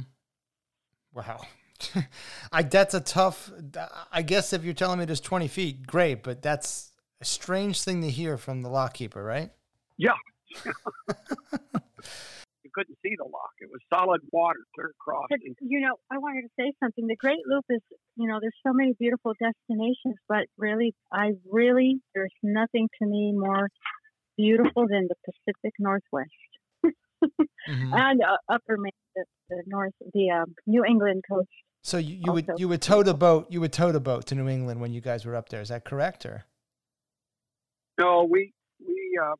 Wow. 1.13 1.41
I 2.51 2.63
that's 2.63 2.93
a 2.93 2.99
tough. 2.99 3.51
I 4.11 4.21
guess 4.21 4.53
if 4.53 4.63
you're 4.63 4.73
telling 4.73 4.99
me 4.99 5.05
there's 5.05 5.21
20 5.21 5.47
feet, 5.47 5.85
great, 5.85 6.23
but 6.23 6.41
that's 6.41 6.91
a 7.21 7.25
strange 7.25 7.81
thing 7.81 8.01
to 8.01 8.09
hear 8.09 8.37
from 8.37 8.61
the 8.61 8.69
lock 8.69 8.93
keeper, 8.95 9.23
right? 9.23 9.51
You 12.63 12.69
couldn't 12.73 12.97
see 13.03 13.15
the 13.17 13.25
lock. 13.25 13.51
It 13.59 13.69
was 13.71 13.81
solid 13.93 14.21
water 14.31 14.59
clear 14.73 14.91
across. 14.99 15.25
But, 15.29 15.39
you 15.61 15.81
know, 15.81 15.95
I 16.11 16.17
wanted 16.17 16.43
to 16.43 16.49
say 16.57 16.73
something. 16.81 17.05
The 17.07 17.15
Great 17.17 17.45
Loop 17.45 17.65
is, 17.69 17.81
you 18.15 18.27
know, 18.27 18.39
there's 18.41 18.55
so 18.65 18.73
many 18.73 18.93
beautiful 18.97 19.33
destinations, 19.33 20.15
but 20.29 20.45
really, 20.57 20.95
I 21.11 21.31
really, 21.51 21.99
there's 22.15 22.33
nothing 22.41 22.87
to 23.01 23.05
me 23.07 23.33
more 23.35 23.67
beautiful 24.37 24.87
than 24.87 25.07
the 25.07 25.15
Pacific 25.25 25.73
Northwest 25.77 26.31
Mhm. 26.83 26.93
and 27.67 28.21
uh, 28.21 28.37
Upper 28.49 28.77
Maine, 28.77 28.91
the, 29.15 29.25
the 29.49 29.63
North, 29.67 29.93
the 30.13 30.29
um, 30.31 30.55
New 30.65 30.83
England 30.85 31.23
coast. 31.29 31.47
So 31.81 31.97
you, 31.97 32.17
you 32.25 32.31
would 32.31 32.49
you 32.57 32.67
would 32.69 32.81
tow 32.81 33.03
the 33.03 33.13
boat 33.13 33.47
you 33.49 33.59
would 33.59 33.73
tow 33.73 33.91
the 33.91 33.99
boat 33.99 34.25
to 34.27 34.35
New 34.35 34.47
England 34.47 34.79
when 34.81 34.93
you 34.93 35.01
guys 35.01 35.25
were 35.25 35.35
up 35.35 35.49
there. 35.49 35.61
Is 35.61 35.69
that 35.69 35.83
correct 35.85 36.25
or? 36.25 36.45
no, 37.99 38.27
we 38.29 38.53
we 38.85 39.19
uh, 39.21 39.35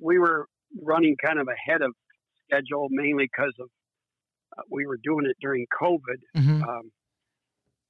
we 0.00 0.18
were 0.18 0.46
running 0.82 1.16
kind 1.24 1.38
of 1.38 1.48
ahead 1.48 1.82
of 1.82 1.92
schedule, 2.46 2.88
mainly 2.90 3.24
because 3.24 3.54
of 3.60 3.68
uh, 4.58 4.62
we 4.70 4.86
were 4.86 4.98
doing 5.02 5.24
it 5.26 5.36
during 5.40 5.66
COVID. 5.80 6.20
Mhm. 6.36 6.62
Um, 6.68 6.92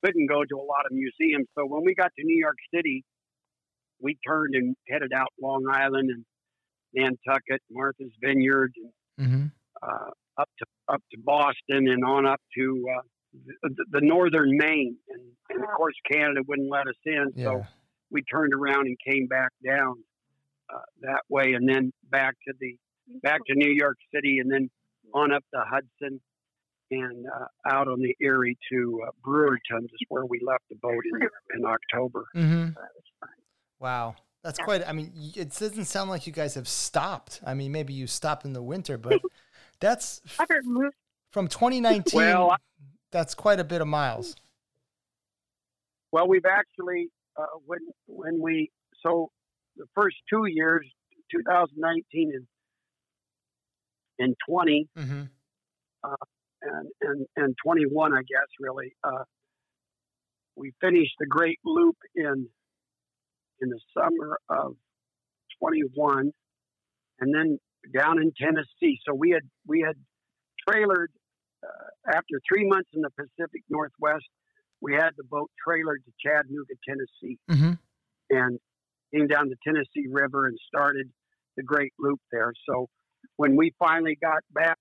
couldn't 0.05 0.27
go 0.27 0.45
to 0.45 0.57
a 0.57 0.63
lot 0.63 0.85
of 0.87 0.93
museums, 0.93 1.47
so 1.57 1.65
when 1.67 1.85
we 1.85 1.95
got 1.95 2.13
to 2.19 2.25
New 2.25 2.37
York 2.39 2.57
City, 2.75 3.05
we 4.01 4.17
turned 4.27 4.55
and 4.55 4.75
headed 4.89 5.13
out 5.13 5.29
Long 5.41 5.65
Island 5.71 6.11
and 6.11 6.25
Nantucket, 6.95 7.63
Martha's 7.71 8.13
Vineyard, 8.21 8.73
and 8.77 8.93
Mhm. 9.29 9.53
uh, 9.83 10.11
up 10.37 10.49
to 10.59 10.65
up 10.89 11.03
to 11.13 11.19
Boston 11.19 11.89
and 11.89 12.05
on 12.05 12.27
up 12.27 12.41
to 12.57 12.89
uh, 12.99 13.03
the, 13.63 13.85
the 13.91 14.01
northern 14.01 14.57
Maine, 14.57 14.99
and, 15.09 15.23
and 15.51 15.63
of 15.65 15.71
course 15.77 15.95
Canada 16.11 16.43
wouldn't 16.47 16.69
let 16.69 16.87
us 16.87 16.97
in, 17.05 17.33
so 17.35 17.59
Yeah. 17.59 17.67
we 18.11 18.23
turned 18.25 18.53
around 18.55 18.87
and 18.87 18.97
came 19.01 19.27
back 19.27 19.51
down 19.65 20.03
uh, 20.75 20.79
that 21.03 21.23
way, 21.29 21.53
and 21.55 21.69
then 21.69 21.93
back 22.11 22.35
to 22.47 22.55
the 22.61 22.77
back 23.23 23.41
to 23.47 23.55
New 23.55 23.71
York 23.73 23.97
City, 24.15 24.39
and 24.39 24.51
then 24.51 24.71
on 25.15 25.33
up 25.33 25.45
the 25.53 25.61
Hudson 25.65 26.21
and 26.91 27.27
uh, 27.27 27.47
out 27.71 27.89
on 27.89 28.01
the 28.01 28.15
Erie 28.21 28.57
to 28.71 29.01
uh, 29.07 29.11
Brewerton 29.27 29.85
is 29.85 29.91
where 30.09 30.27
we 30.27 30.41
left 30.45 30.65
the 30.71 30.77
boat 30.77 31.03
in, 31.15 31.29
in 31.59 31.65
October. 31.65 32.25
Mhm. 32.35 32.75
Wow. 33.81 34.15
That's 34.45 34.59
quite 34.59 34.87
I 34.87 34.93
mean, 34.93 35.13
it 35.37 35.57
doesn't 35.57 35.85
sound 35.85 36.11
like 36.11 36.27
you 36.27 36.33
guys 36.33 36.55
have 36.55 36.69
stopped. 36.69 37.41
I 37.47 37.55
mean, 37.55 37.71
maybe 37.73 37.93
you 37.93 38.07
stopped 38.07 38.45
in 38.45 38.53
the 38.53 38.63
winter, 38.63 38.99
but 38.99 39.21
that's 39.81 40.21
Robert 40.39 40.65
moved. 40.65 40.97
from 41.31 41.49
2019. 41.49 42.19
Well, 42.19 42.57
that's 43.11 43.35
quite 43.35 43.61
a 43.61 43.65
bit 43.65 43.81
of 43.81 43.87
miles. 43.87 44.35
Well, 46.11 46.29
we've 46.29 46.45
actually 46.45 47.09
uh, 47.37 47.47
when 47.67 47.81
when 48.07 48.41
we 48.41 48.71
so 49.03 49.31
the 49.77 49.87
first 49.95 50.17
two 50.29 50.47
years, 50.47 50.87
2019 51.31 52.33
and 52.35 52.47
and 54.19 54.37
20 54.47 54.89
Mhm. 54.97 55.31
and 56.63 56.89
and 57.01 57.27
and 57.37 57.57
21, 57.65 58.13
I 58.13 58.23
guess 58.23 58.47
really. 58.61 58.95
Uh, 59.03 59.25
we 60.55 60.73
finished 60.81 61.15
the 61.19 61.27
Great 61.27 61.59
Loop 61.65 61.97
in 62.15 62.49
in 63.61 63.69
the 63.69 63.81
summer 63.97 64.39
of 64.49 64.77
21, 65.61 66.33
and 67.21 67.35
then 67.35 67.59
down 67.97 68.21
in 68.21 68.33
Tennessee. 68.37 69.01
So 69.07 69.15
we 69.15 69.31
had 69.31 69.43
we 69.67 69.81
had 69.81 69.97
trailered 70.69 71.09
uh, 71.65 71.89
after 72.09 72.41
three 72.49 72.67
months 72.67 72.91
in 72.93 73.01
the 73.03 73.11
Pacific 73.11 73.63
Northwest. 73.69 74.27
We 74.81 74.95
had 74.95 75.11
the 75.17 75.25
boat 75.25 75.51
trailered 75.67 76.05
to 76.05 76.13
Chattanooga, 76.21 76.75
Tennessee, 76.87 77.39
Mhm. 77.49 77.79
and 78.31 78.61
came 79.15 79.27
down 79.27 79.49
the 79.49 79.57
Tennessee 79.67 80.09
River 80.11 80.47
and 80.47 80.59
started 80.67 81.11
the 81.57 81.63
Great 81.63 81.93
Loop 81.99 82.21
there. 82.31 82.53
So 82.69 82.89
when 83.37 83.57
we 83.57 83.73
finally 83.79 84.17
got 84.21 84.43
back 84.53 84.79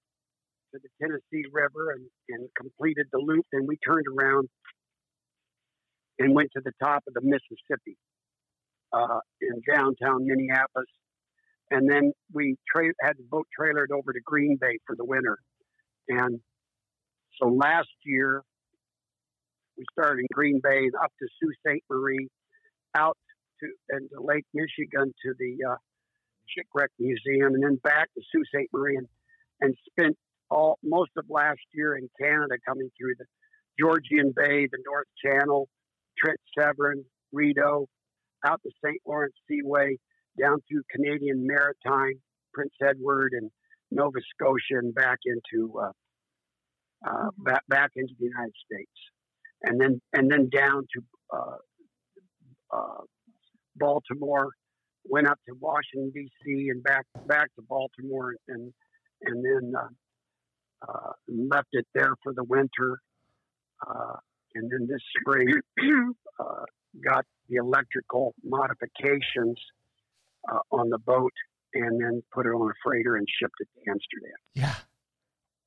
to 0.74 0.80
the 0.82 0.90
Tennessee 1.02 1.48
River 1.52 1.92
and, 1.92 2.06
and 2.30 2.50
completed 2.56 3.08
the 3.12 3.20
loop, 3.20 3.46
then 3.52 3.66
we 3.68 3.78
turned 3.86 4.06
around 4.08 4.48
and 6.20 6.34
went 6.36 6.50
to 6.56 6.62
the 6.64 6.72
top 6.82 7.04
of 7.08 7.14
the 7.14 7.22
Mississippi 7.22 7.98
uh, 8.94 9.20
in 9.42 9.62
downtown 9.74 10.26
Minneapolis. 10.26 10.88
And 11.72 11.90
then 11.90 12.12
we 12.34 12.56
tra- 12.74 12.94
had 13.02 13.18
the 13.18 13.24
boat 13.30 13.48
trailered 13.60 13.92
over 13.96 14.14
to 14.14 14.20
Green 14.26 14.58
Bay 14.60 14.78
for 14.86 14.96
the 14.96 15.06
winter. 15.06 15.38
And 16.08 16.40
so 17.42 17.48
last 17.48 17.90
year, 18.06 18.44
we 19.78 19.86
started 19.98 20.20
in 20.20 20.28
Green 20.34 20.60
Bay 20.62 20.80
and 20.80 20.96
up 20.96 21.12
to 21.20 21.28
Sault 21.42 21.54
Ste. 21.66 21.82
Marie, 21.90 22.28
out 22.96 23.18
to 23.62 23.68
and 23.90 24.10
to 24.10 24.22
Lake 24.22 24.46
Michigan 24.54 25.14
to 25.24 25.34
the 25.38 25.58
uh, 25.72 25.76
Shipwreck 26.50 26.92
Museum, 27.00 27.54
and 27.54 27.64
then 27.64 27.76
back 27.84 28.10
to 28.14 28.22
Sault 28.32 28.46
Ste. 28.48 28.70
Marie, 28.74 28.98
and, 28.98 29.08
and 29.62 29.76
spent 29.90 30.18
all 30.50 30.78
most 30.84 31.12
of 31.18 31.26
last 31.30 31.62
year 31.74 31.96
in 31.96 32.10
Canada, 32.20 32.56
coming 32.68 32.90
through 33.00 33.16
the 33.18 33.26
Georgian 33.80 34.34
Bay, 34.36 34.68
the 34.70 34.84
North 34.86 35.08
Channel, 35.24 35.68
Trent 36.18 36.40
Severn, 36.58 37.04
Rideau, 37.32 37.88
out 38.46 38.62
the 38.64 38.72
St. 38.84 39.02
Lawrence 39.06 39.36
Seaway, 39.48 39.98
down 40.40 40.58
through 40.68 40.82
Canadian 40.92 41.48
Maritime, 41.48 42.22
Prince 42.54 42.74
Edward, 42.86 43.34
and 43.34 43.50
Nova 43.92 44.20
Scotia, 44.34 44.80
and 44.80 44.94
back 44.94 45.20
into 45.26 45.80
uh, 45.80 45.92
uh, 47.08 47.30
back 47.38 47.64
back 47.68 47.92
into 47.96 48.14
the 48.20 48.26
United 48.26 48.54
States, 48.66 48.92
and 49.64 49.80
then 49.80 50.02
and 50.14 50.30
then 50.32 50.50
down 50.50 50.88
to 50.94 51.04
uh, 51.34 51.58
uh, 52.76 53.02
Baltimore, 53.82 54.50
went 55.06 55.28
up 55.28 55.40
to 55.50 55.56
Washington 55.60 56.12
D.C. 56.14 56.70
and 56.70 56.82
back 56.84 57.06
back 57.28 57.48
to 57.56 57.62
Baltimore, 57.68 58.34
and 58.48 58.72
and 59.24 59.44
then 59.46 59.74
uh, 59.76 60.88
uh, 60.92 61.12
left 61.28 61.68
it 61.74 61.86
there 61.94 62.14
for 62.24 62.34
the 62.34 62.44
winter, 62.44 63.00
uh, 63.88 64.16
and 64.56 64.72
then 64.72 64.88
this 64.88 65.02
spring 65.20 65.48
uh, 66.40 66.64
got 67.04 67.26
the 67.50 67.56
electrical 67.58 68.34
modifications 68.44 69.58
uh, 70.52 70.60
on 70.72 70.90
the 70.90 70.98
boat, 71.00 71.34
and 71.74 72.00
then 72.02 72.22
put 72.34 72.46
it 72.46 72.50
on 72.50 72.70
a 72.70 72.74
freighter 72.84 73.16
and 73.16 73.28
shipped 73.40 73.56
it 73.60 73.68
to 73.76 73.92
Amsterdam. 73.92 74.38
Yeah. 74.54 74.76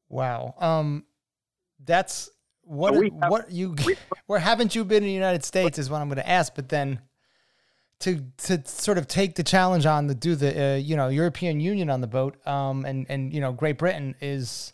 Wow. 0.08 0.54
Um, 0.58 1.04
that's 1.84 2.30
what 2.62 2.94
So 2.94 3.00
we 3.00 3.10
have- 3.20 3.30
what 3.30 3.50
you 3.50 3.74
we- 3.86 3.96
where 4.26 4.38
haven't 4.38 4.74
you 4.74 4.84
been 4.84 4.98
in 5.02 5.08
the 5.08 5.12
United 5.12 5.44
States 5.44 5.78
is 5.78 5.90
what 5.90 6.00
I'm 6.00 6.08
going 6.08 6.16
to 6.16 6.28
ask. 6.28 6.54
But 6.54 6.68
then 6.68 7.00
to 8.00 8.24
to 8.38 8.62
sort 8.66 8.98
of 8.98 9.06
take 9.08 9.34
the 9.34 9.42
challenge 9.42 9.86
on 9.86 10.08
to 10.08 10.14
do 10.14 10.34
the 10.34 10.72
uh, 10.72 10.76
you 10.76 10.96
know 10.96 11.08
European 11.08 11.60
Union 11.60 11.90
on 11.90 12.00
the 12.00 12.06
boat, 12.06 12.44
um, 12.46 12.84
and 12.84 13.06
and 13.08 13.32
you 13.32 13.40
know 13.40 13.52
Great 13.52 13.78
Britain 13.78 14.14
is 14.20 14.72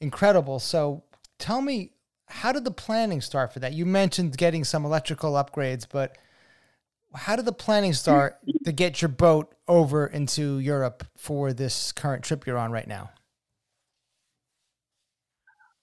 incredible. 0.00 0.58
So 0.58 1.02
tell 1.38 1.60
me, 1.60 1.92
how 2.26 2.52
did 2.52 2.64
the 2.64 2.70
planning 2.70 3.20
start 3.20 3.52
for 3.52 3.60
that? 3.60 3.72
You 3.72 3.86
mentioned 3.86 4.36
getting 4.36 4.64
some 4.64 4.84
electrical 4.84 5.32
upgrades, 5.32 5.86
but 5.90 6.16
how 7.14 7.36
did 7.36 7.44
the 7.44 7.52
planning 7.52 7.92
start 7.92 8.38
to 8.64 8.72
get 8.72 9.02
your 9.02 9.08
boat 9.08 9.54
over 9.68 10.06
into 10.06 10.58
Europe 10.58 11.04
for 11.16 11.52
this 11.52 11.92
current 11.92 12.24
trip 12.24 12.46
you're 12.46 12.58
on 12.58 12.72
right 12.72 12.88
now? 12.88 13.10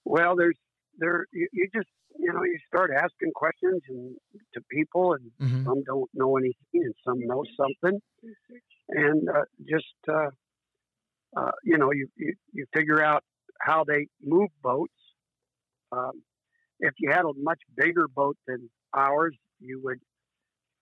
Well, 0.06 0.36
there's 0.36 0.58
there 0.98 1.28
you, 1.32 1.48
you 1.54 1.70
just 1.74 1.88
you 2.20 2.32
know 2.34 2.44
you 2.44 2.58
start 2.68 2.92
asking 2.96 3.32
questions 3.34 3.82
and 3.90 4.16
to 4.54 4.62
people, 4.72 5.14
and 5.14 5.32
Mhm. 5.40 5.64
some 5.66 5.84
don't 5.84 6.10
know 6.14 6.38
anything, 6.38 6.82
and 6.88 6.96
some 7.06 7.20
know 7.20 7.44
something, 7.58 8.02
and 8.90 9.30
uh, 9.30 9.46
just 9.74 9.96
uh, 10.10 10.30
uh, 11.36 11.52
you 11.64 11.78
know 11.78 11.92
you, 11.92 12.08
you 12.18 12.36
you 12.54 12.66
figure 12.76 13.02
out 13.04 13.24
how 13.62 13.84
they 13.84 14.08
move 14.22 14.50
boats. 14.62 14.94
Um, 15.92 16.24
if 16.80 16.94
you 17.00 17.10
had 17.12 17.26
a 17.26 17.34
much 17.36 17.62
bigger 17.76 18.08
boat 18.08 18.38
than 18.48 18.70
ours, 18.94 19.36
you 19.60 19.82
would 19.84 20.00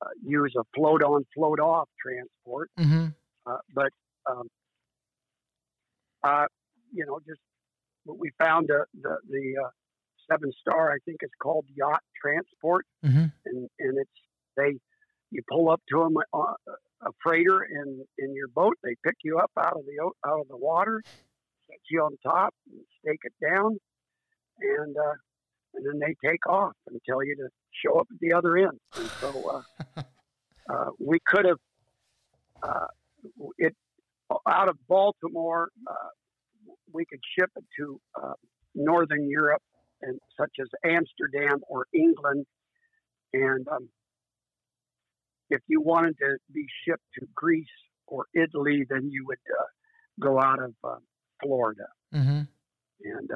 uh, 0.01 0.10
use 0.24 0.53
a 0.58 0.63
float 0.75 1.03
on, 1.03 1.25
float 1.36 1.60
off 1.60 1.89
transport. 2.01 2.72
Mhm. 2.79 3.13
Uh, 3.46 3.58
but 3.74 3.91
um, 4.29 4.48
uh, 6.24 6.46
you 6.94 7.06
know, 7.06 7.20
just 7.27 7.41
we 8.06 8.32
found 8.39 8.70
uh, 8.72 8.84
the 9.01 9.17
the 9.29 9.56
uh, 9.65 9.70
Seven 10.29 10.51
Star. 10.60 10.91
I 10.91 10.98
think 11.05 11.17
it's 11.22 11.34
called 11.41 11.65
Yacht 11.75 12.01
Transport, 12.22 12.86
Mhm. 13.03 13.31
and 13.46 13.69
and 13.79 13.98
it's 13.98 14.12
they 14.55 14.79
you 15.31 15.41
pull 15.50 15.69
up 15.69 15.81
to 15.89 16.00
them 16.00 16.15
uh, 16.34 16.53
a 17.01 17.12
freighter 17.24 17.63
in 17.63 18.05
in 18.17 18.34
your 18.34 18.48
boat. 18.48 18.75
They 18.84 18.96
pick 19.03 19.15
you 19.24 19.38
up 19.39 19.51
out 19.57 19.77
of 19.77 19.86
the 19.86 20.00
out 20.27 20.39
of 20.41 20.48
the 20.48 20.57
water, 20.57 21.03
set 21.67 21.79
you 21.89 22.01
on 22.03 22.17
top, 22.24 22.53
and 22.72 22.81
stake 23.00 23.22
it 23.24 23.34
down, 23.41 23.77
and 24.60 24.98
uh, 24.98 25.13
and 25.74 25.86
then 25.86 26.00
they 26.00 26.15
take 26.27 26.48
off 26.48 26.74
and 26.88 27.00
tell 27.07 27.24
you 27.24 27.36
to 27.36 27.50
show 27.86 28.00
up 28.00 28.07
at 28.12 28.19
the 28.19 28.34
other 28.34 28.57
end. 28.57 28.79
And 28.96 29.07
so 29.22 29.63
uh, 29.98 30.01
uh, 30.74 30.89
we 31.00 31.19
could 31.25 31.46
have 31.46 31.60
uh, 32.63 32.88
it 33.57 33.75
out 34.48 34.69
of 34.69 34.77
Baltimore. 34.88 35.69
Uh, 35.86 36.10
we 36.91 37.05
could 37.05 37.19
ship 37.38 37.50
it 37.55 37.63
to 37.79 38.00
uh, 38.22 38.34
Northern 38.74 39.29
Europe, 39.29 39.62
and 40.01 40.20
such 40.39 40.51
as 40.62 40.68
Amsterdam 40.84 41.60
or 41.68 41.86
England, 41.94 42.46
and 43.34 43.68
um, 43.68 43.89
if 45.50 45.62
you 45.68 45.82
wanted 45.82 46.18
to 46.20 46.38
be 46.54 46.66
shipped 46.84 47.04
to 47.20 47.25
Greece 47.34 47.66
or 48.08 48.25
Italy, 48.34 48.86
then 48.89 49.10
you 49.12 49.25
would 49.25 49.39
uh, 49.60 49.63
go 50.20 50.39
out 50.39 50.62
of 50.62 50.74
uh, 50.84 50.98
Florida. 51.42 51.88
Mhm. 52.13 52.48
And 53.04 53.32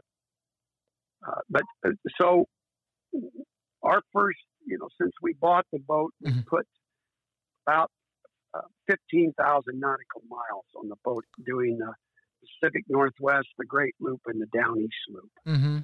uh, 1.27 1.41
but 1.49 1.63
uh, 1.85 1.91
so 2.19 2.47
our 3.83 4.01
first, 4.13 4.39
you 4.65 4.77
know, 4.77 4.89
since 4.99 5.11
we 5.21 5.33
bought 5.33 5.65
the 5.71 5.79
boat, 5.79 6.13
we 6.21 6.31
Mhm. 6.31 6.45
put 6.47 6.67
about 7.65 7.91
uh, 8.53 8.61
fifteen 8.87 9.33
thousand 9.33 9.79
nautical 9.79 10.21
miles 10.27 10.65
on 10.75 10.89
the 10.89 10.95
boat, 11.03 11.25
doing 11.45 11.77
the 11.77 11.93
Pacific 12.41 12.83
Northwest, 12.89 13.47
the 13.57 13.65
Great 13.65 13.95
Loop, 13.99 14.21
and 14.25 14.41
the 14.41 14.47
Down 14.47 14.79
East 14.79 14.95
Loop. 15.09 15.31
Mm-hmm. 15.45 15.77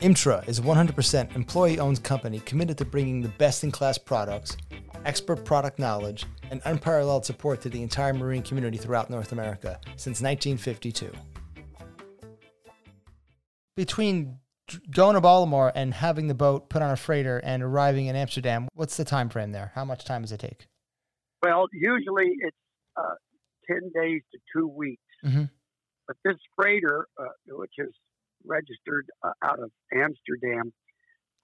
Imtra 0.00 0.46
is 0.48 0.58
a 0.58 0.62
100% 0.62 1.34
employee 1.34 1.78
owned 1.78 2.02
company 2.02 2.40
committed 2.40 2.76
to 2.78 2.84
bringing 2.84 3.22
the 3.22 3.28
best 3.30 3.64
in 3.64 3.70
class 3.70 3.96
products, 3.96 4.56
expert 5.04 5.44
product 5.44 5.78
knowledge, 5.78 6.26
and 6.50 6.60
unparalleled 6.64 7.24
support 7.24 7.60
to 7.62 7.68
the 7.68 7.82
entire 7.82 8.12
marine 8.12 8.42
community 8.42 8.76
throughout 8.76 9.08
North 9.08 9.32
America 9.32 9.78
since 9.96 10.20
1952. 10.20 11.10
Between 13.76 14.38
going 14.90 15.14
to 15.14 15.20
Baltimore 15.20 15.72
and 15.74 15.92
having 15.94 16.26
the 16.26 16.34
boat 16.34 16.68
put 16.68 16.82
on 16.82 16.90
a 16.90 16.96
freighter 16.96 17.38
and 17.38 17.62
arriving 17.62 18.06
in 18.06 18.16
Amsterdam, 18.16 18.68
what's 18.74 18.96
the 18.96 19.04
time 19.04 19.28
frame 19.28 19.52
there? 19.52 19.72
How 19.74 19.84
much 19.84 20.04
time 20.04 20.22
does 20.22 20.32
it 20.32 20.40
take? 20.40 20.66
Well, 21.42 21.66
usually 21.72 22.36
it's 22.40 22.56
uh, 22.96 23.14
ten 23.66 23.90
days 23.94 24.22
to 24.32 24.38
two 24.54 24.68
weeks. 24.68 25.02
Mhm. 25.24 25.50
But 26.06 26.16
this 26.24 26.36
freighter, 26.56 27.06
uh, 27.18 27.28
which 27.48 27.72
is 27.78 27.92
registered 28.44 29.06
uh, 29.22 29.32
out 29.42 29.60
of 29.60 29.70
Amsterdam, 29.92 30.72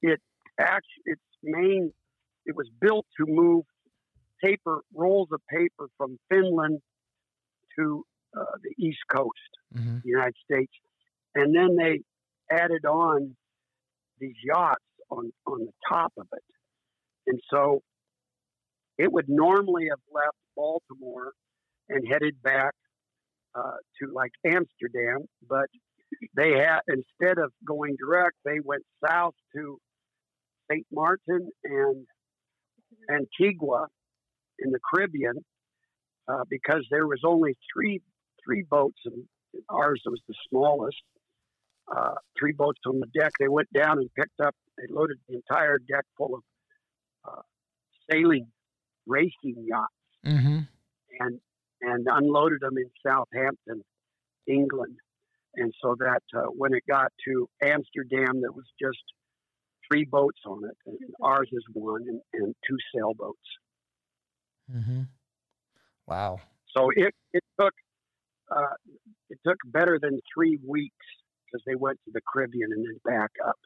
it 0.02 0.20
actually 0.58 1.02
its 1.06 1.22
main 1.42 1.92
it 2.46 2.54
was 2.56 2.68
built 2.80 3.06
to 3.18 3.26
move 3.26 3.64
paper 4.42 4.80
rolls 4.94 5.28
of 5.32 5.40
paper 5.48 5.88
from 5.96 6.18
Finland 6.30 6.80
to 7.78 8.04
uh, 8.36 8.44
the 8.62 8.74
East 8.84 9.00
Coast, 9.14 9.32
Mm-hmm. 9.76 9.98
the 10.02 10.08
United 10.08 10.34
States, 10.44 10.72
and 11.36 11.54
then 11.54 11.76
they 11.76 12.00
added 12.50 12.84
on 12.84 13.36
these 14.18 14.34
yachts 14.44 14.84
on 15.10 15.32
on 15.46 15.60
the 15.60 15.72
top 15.88 16.12
of 16.18 16.26
it, 16.32 16.42
and 17.28 17.40
so 17.52 17.82
it 18.98 19.12
would 19.12 19.28
normally 19.28 19.86
have 19.88 20.00
left 20.12 20.36
Baltimore 20.56 21.32
and 21.88 22.06
headed 22.06 22.42
back 22.42 22.74
uh, 23.54 23.76
to 24.00 24.12
like 24.12 24.32
Amsterdam, 24.44 25.20
but 25.48 25.66
they 26.36 26.52
had 26.52 26.80
instead 26.88 27.38
of 27.38 27.52
going 27.64 27.96
direct, 27.96 28.36
they 28.44 28.60
went 28.62 28.84
south 29.06 29.34
to 29.54 29.78
Saint 30.70 30.86
Martin 30.92 31.48
and 31.64 32.06
Antigua 33.10 33.86
in 34.58 34.70
the 34.70 34.78
Caribbean 34.92 35.44
uh, 36.28 36.44
because 36.48 36.86
there 36.90 37.06
was 37.06 37.20
only 37.24 37.56
three 37.72 38.00
three 38.44 38.62
boats, 38.62 38.98
and 39.04 39.24
ours 39.68 40.02
was 40.06 40.20
the 40.28 40.34
smallest. 40.48 40.96
Uh, 41.94 42.14
three 42.38 42.52
boats 42.52 42.78
on 42.86 43.00
the 43.00 43.06
deck. 43.18 43.32
They 43.40 43.48
went 43.48 43.68
down 43.72 43.98
and 43.98 44.08
picked 44.14 44.38
up. 44.40 44.54
They 44.78 44.84
loaded 44.88 45.18
the 45.28 45.34
entire 45.34 45.76
deck 45.78 46.04
full 46.16 46.36
of 46.36 46.42
uh, 47.28 47.42
sailing 48.10 48.46
racing 49.06 49.64
yachts 49.66 49.94
Mm-hmm. 50.26 50.58
and 51.18 51.40
and 51.80 52.06
unloaded 52.10 52.60
them 52.60 52.76
in 52.76 52.90
Southampton, 53.04 53.82
England. 54.46 54.96
And 55.56 55.72
so 55.82 55.96
that 55.98 56.22
uh, 56.36 56.46
when 56.56 56.74
it 56.74 56.84
got 56.88 57.12
to 57.26 57.48
Amsterdam, 57.62 58.40
there 58.40 58.52
was 58.52 58.66
just 58.80 59.02
three 59.90 60.04
boats 60.04 60.38
on 60.46 60.64
it, 60.64 60.76
and 60.86 60.96
ours 61.22 61.48
is 61.52 61.64
one, 61.72 62.02
and, 62.08 62.20
and 62.34 62.54
two 62.68 62.76
sailboats. 62.94 63.38
Mm-hmm. 64.72 65.02
Wow. 66.06 66.40
So 66.76 66.90
it 66.94 67.14
it 67.32 67.42
took 67.60 67.74
uh, 68.54 68.74
it 69.28 69.38
took 69.44 69.58
better 69.64 69.98
than 70.00 70.20
three 70.32 70.58
weeks 70.64 70.94
because 71.44 71.62
they 71.66 71.74
went 71.74 71.98
to 72.04 72.12
the 72.12 72.20
Caribbean 72.32 72.70
and 72.72 72.86
then 72.86 73.00
back 73.04 73.30
up. 73.44 73.58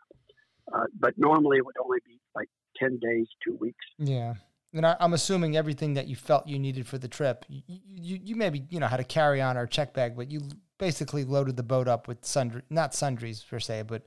Uh, 0.75 0.87
but 0.99 1.13
normally 1.19 1.59
it 1.59 1.67
would 1.67 1.77
only 1.85 1.99
be 2.07 2.19
like 2.35 2.49
ten 2.77 2.99
days, 2.99 3.27
two 3.47 3.57
weeks. 3.61 3.85
Yeah. 3.99 4.35
And 4.73 4.85
I, 4.85 4.97
I'm 4.99 5.13
assuming 5.13 5.57
everything 5.57 5.95
that 5.95 6.09
you 6.09 6.17
felt 6.17 6.49
you 6.49 6.59
needed 6.59 6.87
for 6.87 6.99
the 6.99 7.07
trip, 7.07 7.45
you, 7.49 7.63
you, 7.69 8.21
you 8.25 8.35
maybe, 8.35 8.65
you 8.71 8.81
know, 8.81 8.89
had 8.89 8.99
a 8.99 9.05
carry 9.05 9.41
on 9.41 9.57
or 9.57 9.67
check 9.67 9.95
bag, 9.95 10.17
but 10.17 10.33
you 10.33 10.41
basically 10.85 11.25
loaded 11.25 11.57
the 11.57 11.63
boat 11.63 11.89
up 11.89 12.07
with 12.07 12.27
sundry, 12.27 12.61
not 12.69 12.95
sundries 12.95 13.43
per 13.43 13.59
se, 13.59 13.85
but 13.87 14.03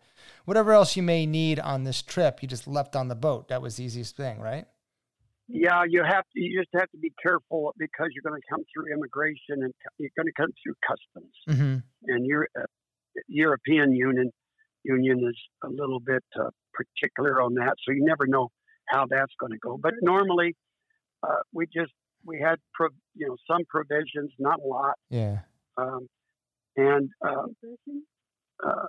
whatever 0.46 0.74
else 0.74 0.96
you 0.96 1.02
may 1.02 1.26
need 1.26 1.60
on 1.60 1.84
this 1.86 2.04
trip, 2.04 2.44
you 2.44 2.48
just 2.48 2.68
left 2.68 2.96
on 2.96 3.08
the 3.08 3.16
boat. 3.16 3.48
That 3.48 3.64
was 3.64 3.78
the 3.78 3.84
easiest 3.84 4.16
thing, 4.16 4.40
right? 4.40 4.66
Yeah, 5.48 5.84
you 5.90 6.04
have 6.04 6.24
to. 6.34 6.40
You 6.40 6.60
just 6.62 6.70
have 6.76 6.92
to 6.92 6.98
be 6.98 7.12
careful 7.26 7.74
because 7.80 8.10
you're 8.14 8.30
going 8.30 8.40
to 8.40 8.48
come 8.48 8.64
through 8.72 8.94
immigration 8.94 9.64
and 9.64 9.74
you're 9.98 10.12
going 10.16 10.28
to 10.28 10.34
come 10.38 10.52
through 10.62 10.76
customs. 10.88 11.34
Mm-hmm. 11.50 11.78
And 12.14 12.26
your 12.28 12.48
uh, 12.56 12.66
European 13.28 13.92
Union 13.94 14.32
Union 14.84 15.18
is 15.28 15.38
a 15.64 15.70
little 15.70 16.00
bit 16.00 16.24
uh, 16.40 16.50
particular 16.74 17.42
on 17.42 17.56
that, 17.56 17.74
so 17.84 17.92
you 17.92 18.06
never 18.06 18.28
know 18.28 18.50
how 18.88 19.06
that's 19.10 19.34
going 19.40 19.52
to 19.54 19.58
go. 19.58 19.80
But 19.82 19.94
normally, 20.02 20.56
uh, 21.24 21.42
we 21.54 21.66
just 21.66 21.94
we 22.24 22.40
had 22.40 22.58
pro, 22.76 22.90
you 23.16 23.28
know 23.28 23.38
some 23.50 23.64
provisions, 23.68 24.32
not 24.38 24.60
a 24.60 24.68
lot, 24.68 24.96
Yeah. 25.10 25.40
um, 25.78 26.08
and 26.78 27.10
uh, 27.26 27.46
uh, 28.66 28.86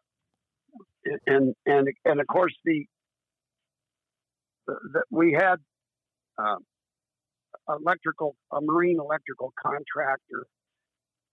and 1.27 1.55
and 1.66 1.88
and 2.05 2.20
of 2.20 2.27
course 2.27 2.55
the, 2.64 2.85
the, 4.66 4.74
the 4.92 5.03
we 5.11 5.33
had 5.38 5.57
um, 6.38 6.59
electrical 7.68 8.37
a 8.53 8.61
marine 8.61 8.98
electrical 9.01 9.53
contractor 9.61 10.46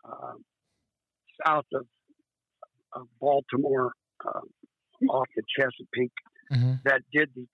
um, 0.06 0.44
south 1.46 1.66
of, 1.74 1.86
of 2.94 3.08
Baltimore 3.20 3.92
um, 4.26 5.10
off 5.10 5.28
the 5.36 5.44
Chesapeake 5.58 6.12
Mm-hmm. 6.54 6.74
that 6.86 7.02
did 7.12 7.32
the 7.36 7.48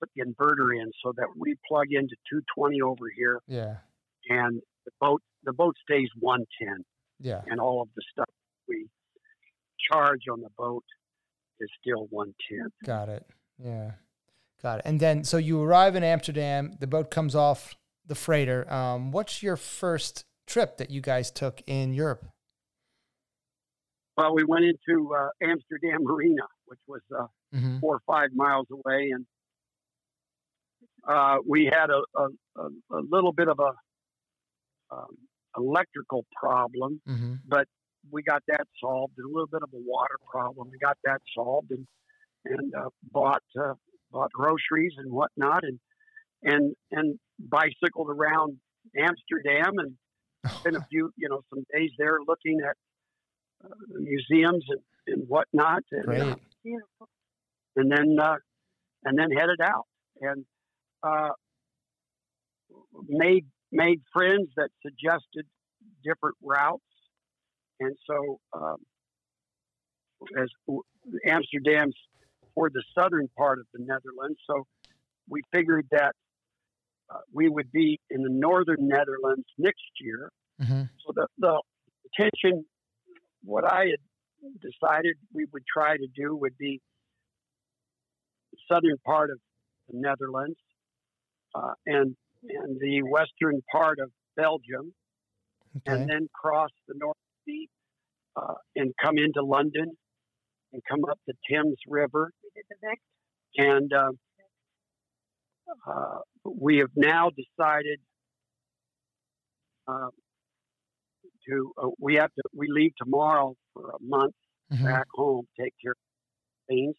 put 0.00 0.08
the 0.16 0.22
inverter 0.22 0.80
in 0.80 0.90
so 1.04 1.12
that 1.18 1.26
we 1.36 1.56
plug 1.68 1.88
into 1.90 2.16
220 2.30 2.80
over 2.80 3.04
here 3.14 3.40
Yeah. 3.46 3.76
and 4.30 4.62
the 4.86 4.92
boat 4.98 5.20
the 5.44 5.52
boat 5.52 5.76
stays 5.82 6.08
110 6.18 6.86
Yeah. 7.20 7.42
and 7.46 7.60
all 7.60 7.82
of 7.82 7.88
the 7.96 8.02
stuff 8.12 8.28
we 8.68 8.86
charge 9.90 10.22
on 10.32 10.40
the 10.40 10.50
boat 10.56 10.84
is 11.60 11.68
still 11.80 12.06
110 12.10 12.70
Got 12.84 13.08
it. 13.08 13.26
Yeah. 13.58 13.92
Got 14.62 14.78
it. 14.80 14.82
And 14.84 15.00
then, 15.00 15.24
so 15.24 15.36
you 15.36 15.60
arrive 15.62 15.96
in 15.96 16.04
Amsterdam, 16.04 16.76
the 16.80 16.86
boat 16.86 17.10
comes 17.10 17.34
off 17.34 17.74
the 18.06 18.14
freighter. 18.14 18.72
Um, 18.72 19.10
what's 19.12 19.42
your 19.42 19.56
first 19.56 20.24
trip 20.46 20.76
that 20.78 20.90
you 20.90 21.00
guys 21.00 21.30
took 21.30 21.60
in 21.66 21.92
Europe? 21.94 22.24
well 24.16 24.34
we 24.34 24.42
went 24.44 24.64
into 24.64 25.14
uh, 25.14 25.28
amsterdam 25.42 26.02
marina 26.02 26.42
which 26.66 26.80
was 26.88 27.00
uh, 27.16 27.26
Mm-hmm. 27.54 27.78
four 27.78 27.94
or 27.94 28.00
five 28.06 28.28
miles 28.34 28.66
away 28.70 29.10
and 29.14 29.24
uh, 31.08 31.36
we 31.46 31.64
had 31.64 31.88
a, 31.88 32.02
a, 32.18 32.28
a, 32.60 32.98
a 32.98 33.00
little 33.10 33.32
bit 33.32 33.48
of 33.48 33.58
a 33.58 33.72
um, 34.94 35.16
electrical 35.56 36.24
problem 36.40 37.00
Mm-hmm. 37.08 37.34
but 37.46 37.66
we 38.10 38.22
got 38.22 38.42
that 38.48 38.66
solved. 38.80 39.14
A 39.18 39.26
little 39.26 39.46
bit 39.46 39.62
of 39.62 39.70
a 39.74 39.76
water 39.76 40.16
problem. 40.30 40.68
We 40.70 40.78
got 40.78 40.96
that 41.04 41.20
solved, 41.34 41.70
and 41.70 41.86
and 42.44 42.74
uh, 42.74 42.88
bought 43.10 43.42
uh, 43.60 43.74
bought 44.10 44.32
groceries 44.32 44.92
and 44.96 45.10
whatnot, 45.12 45.64
and 45.64 45.78
and 46.42 46.74
and 46.90 47.18
bicycled 47.38 48.08
around 48.08 48.56
Amsterdam 48.96 49.72
and 49.78 49.96
spent 50.60 50.76
a 50.76 50.84
few 50.90 51.10
you 51.16 51.28
know 51.28 51.42
some 51.50 51.64
days 51.74 51.90
there 51.98 52.18
looking 52.26 52.60
at 52.62 52.76
uh, 53.64 53.74
museums 53.98 54.64
and, 54.68 54.80
and 55.08 55.28
whatnot. 55.28 55.82
And, 55.90 56.08
Uh, 56.22 56.36
and 57.76 57.90
then 57.92 58.16
uh, 58.20 58.36
and 59.04 59.18
then 59.18 59.30
headed 59.30 59.60
out 59.62 59.86
and 60.20 60.44
uh, 61.02 61.30
made 63.08 63.46
made 63.70 64.00
friends 64.12 64.48
that 64.56 64.70
suggested 64.82 65.46
different 66.04 66.36
routes, 66.42 66.82
and 67.80 67.96
so 68.06 68.40
um, 68.52 68.76
as 70.36 70.48
Amsterdam's 71.26 71.96
for 72.54 72.70
the 72.70 72.82
southern 72.96 73.28
part 73.36 73.58
of 73.58 73.66
the 73.72 73.80
Netherlands, 73.80 74.38
so 74.46 74.66
we 75.28 75.42
figured 75.54 75.86
that 75.90 76.12
uh, 77.10 77.18
we 77.32 77.48
would 77.48 77.70
be 77.72 78.00
in 78.10 78.22
the 78.22 78.30
northern 78.30 78.88
Netherlands 78.88 79.46
next 79.56 79.84
year. 80.00 80.30
Mm-hmm. 80.60 80.82
So 81.06 81.12
the 81.14 81.26
the 81.38 81.60
intention, 82.18 82.64
what 83.44 83.64
I 83.64 83.86
had 83.86 84.60
decided 84.60 85.16
we 85.32 85.46
would 85.52 85.64
try 85.72 85.96
to 85.96 86.06
do 86.14 86.36
would 86.36 86.56
be 86.58 86.80
the 88.52 88.58
southern 88.70 88.98
part 89.04 89.30
of 89.30 89.38
the 89.88 89.98
Netherlands 89.98 90.58
uh, 91.54 91.72
and 91.86 92.16
and 92.42 92.78
the 92.80 93.02
western 93.02 93.62
part 93.70 93.98
of 94.00 94.10
Belgium, 94.36 94.94
Okay. 95.76 95.92
and 95.92 96.08
then 96.08 96.28
cross 96.34 96.70
the 96.86 96.94
North 96.96 97.16
Sea 97.44 97.68
uh, 98.36 98.54
and 98.76 98.92
come 99.02 99.18
into 99.18 99.42
London 99.42 99.96
and 100.72 100.82
come 100.88 101.00
up 101.10 101.18
the 101.26 101.34
Thames 101.50 101.76
River. 101.86 102.30
And 103.56 103.92
uh, 103.92 104.12
uh, 105.86 106.18
we 106.44 106.78
have 106.78 106.90
now 106.96 107.30
decided 107.30 107.98
uh, 109.86 110.08
to 111.48 111.72
uh, 111.82 111.88
we 111.98 112.14
have 112.16 112.32
to 112.34 112.42
we 112.54 112.68
leave 112.70 112.92
tomorrow 112.96 113.54
for 113.74 113.90
a 113.90 113.98
month 114.02 114.34
Mhm. 114.72 114.84
back 114.84 115.06
home, 115.14 115.46
take 115.58 115.72
care 115.82 115.92
of 115.92 115.96
things. 116.68 116.94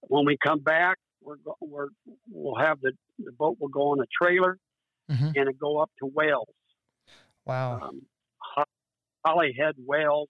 When 0.00 0.24
we 0.24 0.36
come 0.42 0.60
back, 0.60 0.96
we're, 1.20 1.36
go- 1.36 1.56
we're 1.60 1.88
we'll 2.30 2.56
have 2.56 2.80
the 2.80 2.92
the 3.18 3.32
boat 3.32 3.56
will 3.60 3.68
go 3.68 3.92
on 3.92 4.00
a 4.00 4.06
trailer 4.22 4.58
Mhm. 5.12 5.32
and 5.36 5.58
go 5.58 5.78
up 5.78 5.90
to 5.98 6.06
Wales 6.06 6.48
Wow. 7.44 7.80
um, 7.80 8.06
Ho- 8.54 8.64
Holyhead, 9.26 9.74
Wales, 9.78 10.28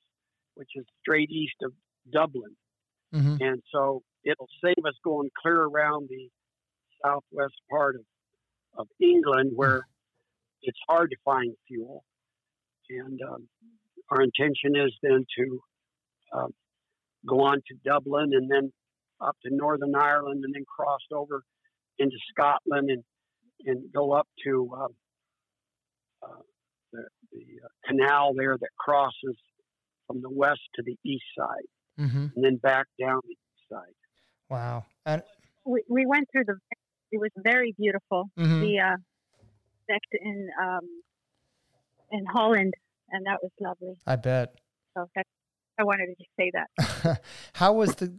which 0.54 0.70
is 0.74 0.84
straight 1.00 1.30
east 1.30 1.56
of 1.62 1.72
Dublin. 2.10 2.56
hmm 3.12 3.36
And 3.40 3.62
so 3.70 4.02
it'll 4.24 4.48
save 4.64 4.84
us 4.86 4.94
going 5.04 5.30
clear 5.40 5.60
around 5.62 6.08
the 6.08 6.30
southwest 7.04 7.54
part 7.70 7.96
of, 7.96 8.02
of 8.74 8.88
England 9.00 9.52
where 9.54 9.82
it's 10.62 10.78
hard 10.88 11.10
to 11.10 11.16
find 11.24 11.54
fuel. 11.66 12.04
And 12.88 13.20
um, 13.22 13.48
our 14.10 14.20
intention 14.22 14.76
is 14.76 14.92
then 15.02 15.24
to 15.38 15.62
um, 16.32 16.54
go 17.26 17.40
on 17.40 17.56
to 17.68 17.74
Dublin 17.84 18.30
and 18.34 18.50
then 18.50 18.72
up 19.20 19.36
to 19.44 19.50
Northern 19.54 19.94
Ireland 19.94 20.44
and 20.44 20.54
then 20.54 20.64
cross 20.64 21.00
over 21.12 21.42
into 21.98 22.16
Scotland 22.30 22.90
and, 22.90 23.04
and 23.66 23.92
go 23.92 24.12
up 24.12 24.26
to 24.44 24.70
um, 24.76 24.88
uh, 26.22 26.26
the, 26.92 27.02
the 27.32 27.38
uh, 27.64 27.68
canal 27.88 28.32
there 28.36 28.56
that 28.58 28.68
crosses 28.78 29.36
from 30.06 30.20
the 30.22 30.30
west 30.30 30.60
to 30.74 30.82
the 30.84 30.96
east 31.04 31.24
side 31.38 31.66
hmm 31.98 32.26
and 32.34 32.44
then 32.44 32.56
back 32.56 32.86
down 33.00 33.20
the 33.24 33.32
east 33.32 33.68
side. 33.70 33.94
Wow. 34.48 34.84
And 35.06 35.22
We, 35.64 35.82
we 35.88 36.06
went 36.06 36.28
through 36.32 36.44
the. 36.46 36.56
It 37.10 37.18
was 37.20 37.30
very 37.36 37.74
beautiful. 37.78 38.30
mhm. 38.38 38.60
The 38.60 38.78
uh, 38.80 38.96
sect 39.86 40.06
in 40.20 40.48
um, 40.62 40.80
in 42.10 42.24
Holland, 42.26 42.72
and 43.10 43.26
that 43.26 43.38
was 43.42 43.50
lovely. 43.60 43.96
I 44.06 44.16
bet. 44.16 44.54
So 44.94 45.08
that, 45.14 45.26
I 45.78 45.84
wanted 45.84 46.06
to 46.06 46.14
just 46.14 46.30
say 46.38 46.50
that. 46.54 47.20
How 47.54 47.72
was 47.74 47.94
the? 47.96 48.18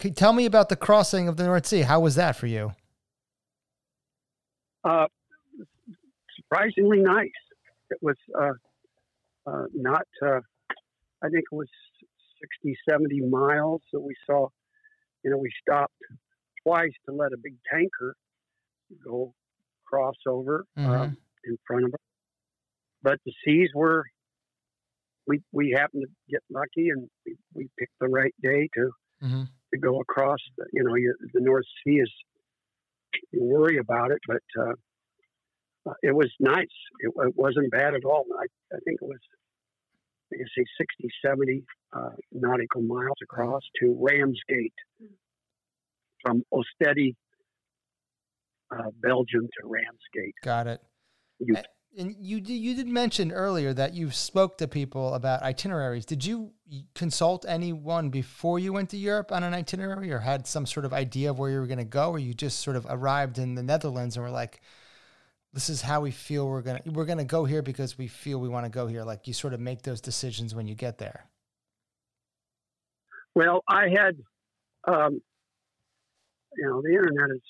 Can 0.00 0.14
tell 0.22 0.32
me 0.32 0.44
about 0.46 0.68
the 0.68 0.76
crossing 0.76 1.28
of 1.28 1.36
the 1.36 1.44
North 1.44 1.66
Sea. 1.66 1.82
How 1.82 2.00
was 2.00 2.16
that 2.16 2.36
for 2.36 2.46
you? 2.48 2.72
Uh, 4.84 5.06
surprisingly 6.36 7.00
nice. 7.00 7.30
It 7.90 7.98
was 8.02 8.16
uh, 8.38 8.52
uh, 9.46 9.64
not, 9.74 10.06
uh, 10.22 10.40
I 11.22 11.28
think 11.28 11.44
it 11.50 11.54
was 11.54 11.68
60, 12.40 12.76
70 12.88 13.20
miles. 13.22 13.82
So 13.90 14.00
we 14.00 14.14
saw, 14.26 14.48
you 15.22 15.30
know, 15.30 15.38
we 15.38 15.50
stopped 15.66 15.94
twice 16.62 16.92
to 17.06 17.14
let 17.14 17.32
a 17.32 17.36
big 17.42 17.56
tanker 17.72 18.14
go 19.04 19.34
cross 19.86 20.16
over 20.26 20.64
uh, 20.78 20.82
Mhm. 20.82 21.16
in 21.44 21.58
front 21.66 21.84
of 21.86 21.94
us. 21.94 22.00
But 23.02 23.20
the 23.24 23.32
seas 23.44 23.70
were, 23.74 24.04
we, 25.26 25.42
we 25.52 25.70
happened 25.70 26.04
to 26.04 26.10
get 26.30 26.42
lucky 26.50 26.88
and 26.90 27.08
we, 27.26 27.36
we 27.54 27.68
picked 27.78 27.98
the 28.00 28.08
right 28.08 28.34
day 28.42 28.68
to 28.74 28.90
hmm 29.20 29.44
to 29.72 29.78
go 29.80 30.00
across. 30.00 30.38
The, 30.56 30.66
you 30.72 30.84
know, 30.84 30.94
you, 30.94 31.14
the 31.32 31.40
North 31.40 31.64
Sea 31.84 31.96
is 32.00 32.12
worry 33.32 33.78
about 33.78 34.10
it, 34.10 34.18
but 34.26 34.42
uh, 34.58 34.72
uh, 35.88 35.94
it 36.02 36.14
was 36.14 36.30
nice. 36.40 36.66
It, 37.00 37.12
it 37.16 37.34
wasn't 37.36 37.70
bad 37.70 37.94
at 37.94 38.04
all. 38.04 38.24
I, 38.38 38.44
I 38.74 38.78
think 38.84 38.98
it 39.02 39.06
was, 39.06 39.18
I 40.32 40.38
say 40.56 40.64
60, 40.78 41.08
70 41.24 41.62
uh, 41.92 42.10
nautical 42.32 42.82
miles 42.82 43.16
across 43.22 43.62
to 43.80 43.96
Ramsgate 44.00 44.74
from 46.22 46.42
Ostedi, 46.52 47.14
uh, 48.70 48.90
Belgium 49.02 49.42
to 49.42 49.68
Ramsgate. 49.68 50.34
Got 50.42 50.66
it. 50.66 50.80
You, 51.38 51.56
And 51.96 52.16
you 52.18 52.40
did, 52.40 52.54
you 52.54 52.74
did 52.74 52.88
mention 52.88 53.30
earlier 53.30 53.72
that 53.72 53.94
you 53.94 54.10
spoke 54.10 54.58
to 54.58 54.66
people 54.66 55.14
about 55.14 55.42
itineraries. 55.42 56.04
Did 56.04 56.24
you 56.24 56.50
consult 56.94 57.44
anyone 57.48 58.10
before 58.10 58.58
you 58.58 58.72
went 58.72 58.90
to 58.90 58.96
Europe 58.96 59.30
on 59.30 59.44
an 59.44 59.54
itinerary, 59.54 60.10
or 60.10 60.18
had 60.18 60.46
some 60.46 60.66
sort 60.66 60.84
of 60.84 60.92
idea 60.92 61.30
of 61.30 61.38
where 61.38 61.50
you 61.50 61.60
were 61.60 61.66
going 61.68 61.78
to 61.78 61.84
go, 61.84 62.10
or 62.10 62.18
you 62.18 62.34
just 62.34 62.60
sort 62.60 62.76
of 62.76 62.86
arrived 62.90 63.38
in 63.38 63.54
the 63.54 63.62
Netherlands 63.62 64.16
and 64.16 64.24
were 64.24 64.30
like, 64.32 64.60
"This 65.52 65.68
is 65.70 65.82
how 65.82 66.00
we 66.00 66.10
feel 66.10 66.48
we're 66.48 66.62
gonna 66.62 66.80
we're 66.86 67.04
gonna 67.04 67.24
go 67.24 67.44
here 67.44 67.62
because 67.62 67.96
we 67.96 68.08
feel 68.08 68.40
we 68.40 68.48
want 68.48 68.64
to 68.66 68.70
go 68.70 68.86
here." 68.88 69.04
Like 69.04 69.28
you 69.28 69.32
sort 69.32 69.54
of 69.54 69.60
make 69.60 69.82
those 69.82 70.00
decisions 70.00 70.52
when 70.54 70.66
you 70.66 70.74
get 70.74 70.98
there. 70.98 71.28
well, 73.36 73.62
I 73.68 73.88
had, 73.88 74.16
um, 74.86 75.20
you 76.56 76.64
know, 76.68 76.82
the 76.82 76.90
internet 76.90 77.30
is, 77.36 77.42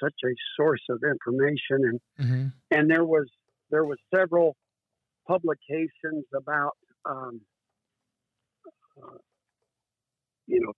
such 0.00 0.14
a 0.24 0.32
source 0.56 0.82
of 0.90 1.02
information 1.02 1.58
and 1.70 2.00
Mm-hmm. 2.20 2.46
and 2.70 2.90
there 2.90 3.04
was 3.04 3.28
there 3.72 3.84
was 3.84 3.98
several 4.14 4.54
publications 5.26 6.24
about 6.36 6.76
um, 7.04 7.40
uh, 9.02 9.18
you 10.46 10.60
know 10.60 10.72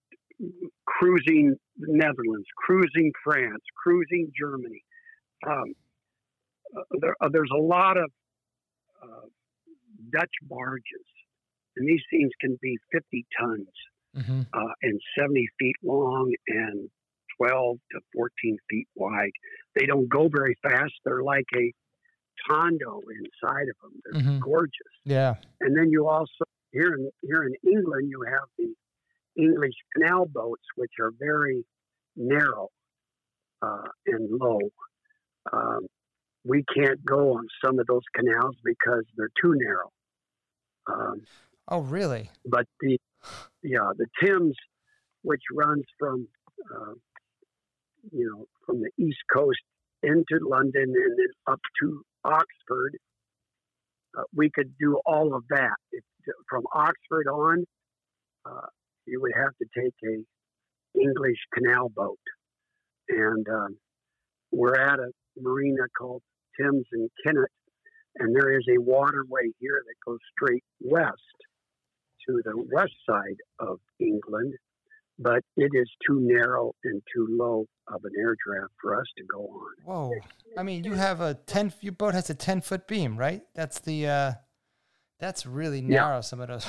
cruising 0.85 1.55
the 1.77 1.87
Netherlands, 1.89 2.47
cruising 2.57 3.11
France, 3.23 3.61
cruising 3.83 4.31
Germany. 4.37 4.83
Um, 5.47 5.73
uh, 6.75 6.81
there, 6.99 7.15
uh, 7.21 7.29
there's 7.31 7.51
a 7.55 7.61
lot 7.61 7.97
of 7.97 8.09
uh, 9.03 9.27
Dutch 10.11 10.33
barges, 10.43 11.07
and 11.77 11.87
these 11.87 12.01
things 12.09 12.31
can 12.41 12.57
be 12.61 12.77
50 12.91 13.25
tons 13.39 13.67
Mm-hmm. 14.17 14.43
uh, 14.53 14.73
and 14.81 15.01
70 15.19 15.45
feet 15.59 15.75
long 15.83 16.33
and 16.47 16.89
12 17.37 17.77
to 17.91 17.99
14 18.15 18.57
feet 18.69 18.87
wide. 18.95 19.31
They 19.75 19.85
don't 19.85 20.07
go 20.07 20.29
very 20.33 20.57
fast. 20.63 20.93
They're 21.03 21.21
like 21.21 21.43
a 21.53 21.73
tondo 22.49 23.01
inside 23.19 23.67
of 23.69 23.75
them. 23.81 24.01
They're 24.03 24.21
Mhm. 24.21 24.39
gorgeous. 24.41 24.93
Yeah. 25.03 25.35
And 25.61 25.75
then 25.77 25.89
you 25.89 26.07
also 26.07 26.45
here 26.71 26.93
in 26.95 27.09
here 27.21 27.43
in 27.43 27.53
England 27.69 28.09
you 28.09 28.21
have 28.23 28.49
the 28.57 28.73
English 29.37 29.73
canal 29.93 30.25
boats, 30.25 30.63
which 30.75 30.91
are 30.99 31.11
very 31.11 31.65
narrow 32.15 32.69
uh, 33.61 33.87
and 34.07 34.29
low. 34.39 34.59
Um, 35.51 35.87
we 36.43 36.63
can't 36.75 37.03
go 37.05 37.33
on 37.37 37.47
some 37.63 37.79
of 37.79 37.87
those 37.87 38.03
canals 38.13 38.55
because 38.63 39.03
they're 39.17 39.31
too 39.41 39.53
narrow. 39.55 39.91
Um, 40.87 41.25
Oh, 41.67 41.79
really? 41.81 42.29
but 42.45 42.67
the 42.79 42.99
yeah 43.63 43.91
the 43.97 44.05
Thames, 44.21 44.55
which 45.23 45.41
runs 45.51 45.83
from 45.97 46.27
uh, 46.73 46.93
you 48.11 48.29
know 48.29 48.45
from 48.65 48.81
the 48.81 48.91
east 49.03 49.23
coast 49.33 49.59
into 50.03 50.37
London 50.47 50.83
and 50.83 51.17
then 51.17 51.27
up 51.47 51.59
to 51.81 52.03
Oxford, 52.25 52.97
uh, 54.17 54.23
we 54.33 54.49
could 54.49 54.73
do 54.79 54.99
all 55.05 55.35
of 55.35 55.43
that. 55.49 55.75
If, 55.91 56.03
from 56.49 56.63
Oxford 56.73 57.27
on, 57.31 57.65
uh, 58.45 58.67
you 59.05 59.21
would 59.21 59.33
have 59.35 59.55
to 59.61 59.65
take 59.79 59.93
a 60.03 60.99
English 60.99 61.37
canal 61.53 61.89
boat, 61.89 62.19
and 63.09 63.45
um, 63.49 63.77
we're 64.51 64.75
at 64.75 64.99
a 64.99 65.11
marina 65.37 65.83
called 65.97 66.21
Thames 66.59 66.85
and 66.91 67.09
Kennet, 67.25 67.51
and 68.17 68.35
there 68.35 68.57
is 68.57 68.65
a 68.69 68.81
waterway 68.81 69.51
here 69.59 69.81
that 69.85 69.95
goes 70.09 70.19
straight 70.35 70.63
west 70.79 71.37
to 72.27 72.41
the 72.43 72.65
west 72.71 72.93
side 73.07 73.37
of 73.59 73.79
England, 73.99 74.53
but 75.19 75.43
it 75.55 75.71
is 75.73 75.89
too 76.05 76.19
narrow 76.21 76.73
and 76.83 77.01
too 77.13 77.27
low 77.29 77.65
of 77.87 78.03
an 78.03 78.11
air 78.19 78.35
draft 78.45 78.73
for 78.81 78.99
us 78.99 79.05
to 79.17 79.23
go 79.23 79.39
on. 79.39 79.73
Whoa! 79.85 80.13
I 80.57 80.63
mean, 80.63 80.83
you 80.83 80.93
have 80.93 81.21
a 81.21 81.33
ten. 81.33 81.73
Your 81.81 81.93
boat 81.93 82.13
has 82.13 82.29
a 82.29 82.35
ten 82.35 82.61
foot 82.61 82.87
beam, 82.87 83.17
right? 83.17 83.43
That's 83.53 83.79
the. 83.79 84.07
uh 84.07 84.31
That's 85.19 85.45
really 85.45 85.81
narrow. 85.81 86.17
Yeah. 86.17 86.21
Some 86.21 86.41
of 86.41 86.47
those. 86.47 86.67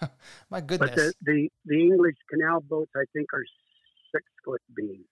My 0.50 0.60
goodness. 0.60 0.90
But 0.90 0.96
the, 0.96 1.12
the 1.22 1.48
the 1.64 1.80
English 1.80 2.16
canal 2.30 2.60
boats, 2.60 2.92
I 2.96 3.04
think, 3.12 3.32
are 3.32 3.44
six 4.14 4.24
foot 4.44 4.62
beam. 4.76 5.04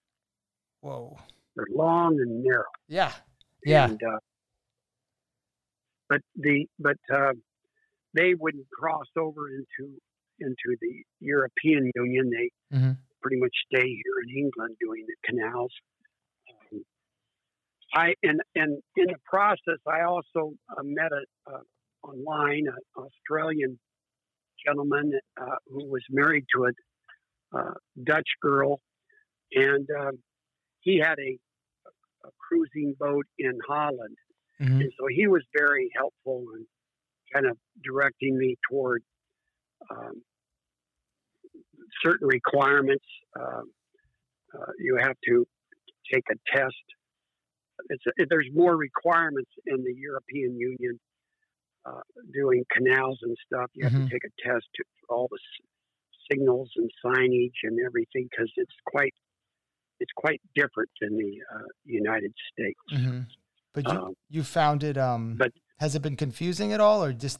Whoa. 0.80 1.16
They're 1.56 1.66
long 1.74 2.20
and 2.20 2.44
narrow. 2.44 2.64
Yeah. 2.88 3.12
Yeah. 3.64 3.86
And, 3.86 4.00
uh, 4.02 4.18
but 6.08 6.20
the 6.36 6.66
but 6.78 6.98
uh, 7.12 7.32
they 8.14 8.34
wouldn't 8.34 8.68
cross 8.70 9.06
over 9.18 9.48
into 9.48 9.98
into 10.40 10.76
the 10.80 11.02
European 11.20 11.90
Union. 11.94 12.30
They 12.30 12.76
mm-hmm. 12.76 12.92
pretty 13.22 13.38
much 13.38 13.54
stay 13.72 13.86
here 13.86 14.16
in 14.28 14.38
England 14.38 14.76
doing 14.80 15.04
the 15.06 15.16
canals. 15.24 15.72
Um, 16.72 16.84
I 17.94 18.14
and 18.22 18.40
and 18.54 18.82
in 18.96 19.06
the 19.06 19.18
process, 19.24 19.80
I 19.86 20.02
also 20.02 20.54
uh, 20.70 20.82
met 20.82 21.12
a 21.12 21.50
uh, 21.50 21.60
online 22.02 22.66
an 22.66 23.04
Australian 23.04 23.78
gentleman 24.64 25.12
uh, 25.40 25.56
who 25.68 25.86
was 25.86 26.02
married 26.10 26.44
to 26.54 26.64
a 26.64 27.58
uh, 27.58 27.74
Dutch 28.02 28.28
girl, 28.42 28.80
and 29.52 29.86
um, 29.98 30.18
he 30.80 30.98
had 30.98 31.18
a, 31.18 31.38
a, 32.24 32.30
cruising 32.48 32.94
boat 32.98 33.26
in 33.38 33.58
Holland, 33.66 34.16
mm-hmm. 34.60 34.80
and 34.80 34.92
so 34.98 35.06
he 35.08 35.26
was 35.26 35.42
very 35.56 35.90
helpful 35.96 36.44
and 36.54 36.66
kind 37.32 37.46
of 37.46 37.56
directing 37.84 38.36
me 38.38 38.56
toward 38.68 39.02
um, 39.90 40.22
certain 42.04 42.26
requirements. 42.26 43.04
Uh, 43.38 43.62
uh, 44.54 44.72
you 44.78 44.96
have 45.00 45.16
to 45.26 45.46
take 46.12 46.24
a 46.30 46.56
test. 46.56 46.74
A, 47.90 48.26
there's 48.30 48.48
more 48.54 48.76
requirements 48.76 49.50
in 49.66 49.82
the 49.84 49.94
European 49.94 50.58
Union 50.58 50.98
uh, 51.84 52.00
doing 52.32 52.64
canals 52.74 53.18
and 53.22 53.36
stuff. 53.46 53.70
You 53.74 53.84
have 53.84 53.92
mm-hmm. 53.92 54.06
to 54.06 54.10
take 54.10 54.24
a 54.24 54.48
test 54.48 54.64
to, 54.76 54.84
all 55.08 55.28
the 55.30 55.38
s- 55.38 55.66
signals 56.30 56.70
and 56.76 56.90
signage 57.04 57.58
and 57.62 57.78
everything 57.86 58.28
because 58.30 58.50
it's 58.56 58.74
quite 58.86 59.14
it's 60.00 60.10
quite 60.16 60.40
different 60.54 60.90
than 61.00 61.16
the 61.16 61.38
uh, 61.54 61.68
United 61.84 62.32
States. 62.52 62.80
Mm-hmm. 62.92 63.20
But 63.72 63.84
you, 63.86 63.98
um, 63.98 64.14
you 64.28 64.42
found 64.42 64.82
it. 64.82 64.98
Um, 64.98 65.36
but 65.36 65.52
has 65.78 65.94
it 65.94 66.02
been 66.02 66.16
confusing 66.16 66.72
at 66.72 66.80
all, 66.80 67.04
or 67.04 67.12
just 67.12 67.38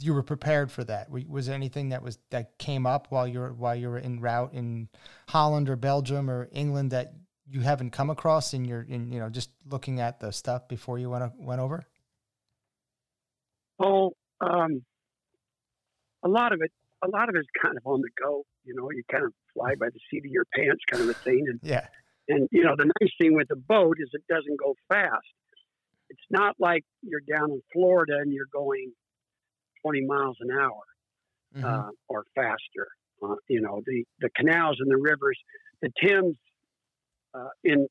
you 0.00 0.14
were 0.14 0.22
prepared 0.22 0.70
for 0.70 0.84
that? 0.84 1.10
Was 1.10 1.46
there 1.46 1.54
anything 1.54 1.90
that 1.90 2.02
was 2.02 2.18
that 2.30 2.58
came 2.58 2.86
up 2.86 3.08
while 3.10 3.26
you're 3.26 3.52
while 3.52 3.74
you 3.74 3.88
were 3.88 3.98
in 3.98 4.20
route 4.20 4.52
in 4.54 4.88
Holland 5.28 5.68
or 5.68 5.76
Belgium 5.76 6.30
or 6.30 6.48
England 6.52 6.90
that 6.92 7.14
you 7.50 7.60
haven't 7.60 7.90
come 7.90 8.10
across 8.10 8.54
in 8.54 8.64
your 8.64 8.82
in 8.82 9.10
you 9.10 9.18
know 9.18 9.28
just 9.28 9.50
looking 9.68 10.00
at 10.00 10.20
the 10.20 10.32
stuff 10.32 10.68
before 10.68 10.98
you 10.98 11.10
went 11.10 11.32
went 11.38 11.60
over? 11.60 11.86
Oh, 13.80 14.12
um, 14.40 14.82
a 16.24 16.28
lot 16.28 16.52
of 16.52 16.60
it. 16.62 16.72
A 17.04 17.08
lot 17.08 17.28
of 17.28 17.36
it's 17.36 17.48
kind 17.62 17.76
of 17.76 17.86
on 17.86 18.00
the 18.00 18.10
go. 18.20 18.44
You 18.64 18.74
know, 18.74 18.90
you 18.90 19.02
kind 19.10 19.24
of 19.24 19.32
fly 19.54 19.74
by 19.78 19.86
the 19.86 20.00
seat 20.10 20.24
of 20.24 20.30
your 20.30 20.44
pants, 20.54 20.82
kind 20.90 21.02
of 21.02 21.08
a 21.08 21.14
thing. 21.14 21.44
And 21.48 21.60
yeah. 21.62 21.86
And 22.28 22.48
you 22.50 22.64
know, 22.64 22.74
the 22.76 22.86
nice 23.00 23.12
thing 23.20 23.34
with 23.34 23.48
the 23.48 23.56
boat 23.56 23.96
is 24.00 24.10
it 24.12 24.22
doesn't 24.28 24.58
go 24.58 24.74
fast. 24.88 25.26
It's 26.10 26.26
not 26.30 26.56
like 26.58 26.84
you're 27.02 27.20
down 27.20 27.50
in 27.52 27.62
Florida 27.72 28.18
and 28.20 28.32
you're 28.32 28.48
going 28.52 28.92
20 29.82 30.06
miles 30.06 30.36
an 30.40 30.50
hour 30.50 30.82
mm-hmm. 31.56 31.64
uh, 31.64 31.90
or 32.08 32.24
faster. 32.34 32.88
Uh, 33.22 33.34
you 33.48 33.60
know, 33.60 33.82
the 33.84 34.04
the 34.20 34.30
canals 34.36 34.76
and 34.78 34.90
the 34.90 34.96
rivers, 34.96 35.38
the 35.82 35.90
Thames. 36.02 36.36
Uh, 37.34 37.48
in 37.62 37.86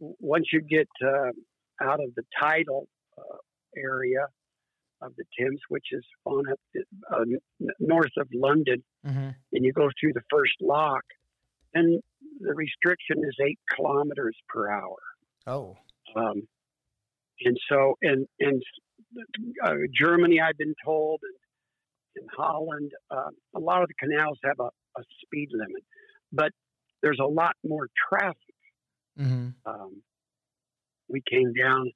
once 0.00 0.46
you 0.52 0.60
get 0.60 0.88
uh, 1.04 1.30
out 1.82 2.00
of 2.00 2.14
the 2.16 2.22
tidal 2.40 2.88
uh, 3.16 3.36
area, 3.76 4.26
of 5.02 5.12
the 5.16 5.24
Thames, 5.38 5.60
which 5.68 5.86
is 5.92 6.04
on 6.24 6.44
up 6.50 6.60
uh, 7.12 7.24
north 7.78 8.12
of 8.18 8.28
London, 8.32 8.82
mm-hmm. 9.06 9.30
and 9.52 9.64
you 9.64 9.72
go 9.72 9.88
through 10.00 10.12
the 10.14 10.22
first 10.30 10.54
lock, 10.60 11.02
and 11.74 12.00
the 12.40 12.54
restriction 12.54 13.18
is 13.18 13.36
eight 13.44 13.58
kilometers 13.74 14.36
per 14.48 14.70
hour. 14.70 14.96
Oh, 15.46 15.76
um, 16.16 16.42
and 17.44 17.56
so 17.68 17.94
and 18.02 18.26
and 18.40 18.62
uh, 19.64 19.74
Germany, 19.92 20.40
I've 20.40 20.58
been 20.58 20.74
told, 20.84 21.20
and 21.22 22.24
in 22.24 22.28
Holland, 22.36 22.92
uh, 23.10 23.30
a 23.54 23.58
lot 23.60 23.82
of 23.82 23.88
the 23.88 23.94
canals 23.94 24.38
have 24.44 24.58
a, 24.60 24.64
a, 24.98 25.02
speed 25.24 25.48
limit, 25.52 25.82
but 26.32 26.52
there's 27.02 27.18
a 27.20 27.26
lot 27.26 27.54
more 27.64 27.88
traffic. 28.08 28.36
Mm-hmm. 29.18 29.48
Um, 29.66 30.02
we 31.08 31.22
came 31.28 31.52
down 31.52 31.90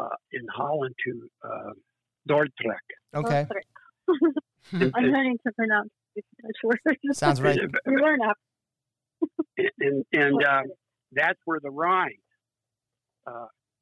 uh, 0.00 0.16
in 0.32 0.42
Holland 0.52 0.94
to 1.04 1.28
uh, 1.44 1.72
Dordrecht. 2.28 2.90
Okay. 3.14 3.46
I'm 4.72 5.04
learning 5.04 5.38
to 5.46 5.52
pronounce 5.52 5.90
Dutch 6.14 6.56
words. 6.64 6.80
Sounds 7.12 7.40
right. 7.40 7.56
you 7.86 7.98
learn 7.98 8.20
up. 8.22 8.36
and 9.78 10.04
and 10.12 10.44
uh, 10.44 10.62
that's 11.12 11.38
where 11.44 11.60
the 11.62 11.70
Rhine, 11.70 12.18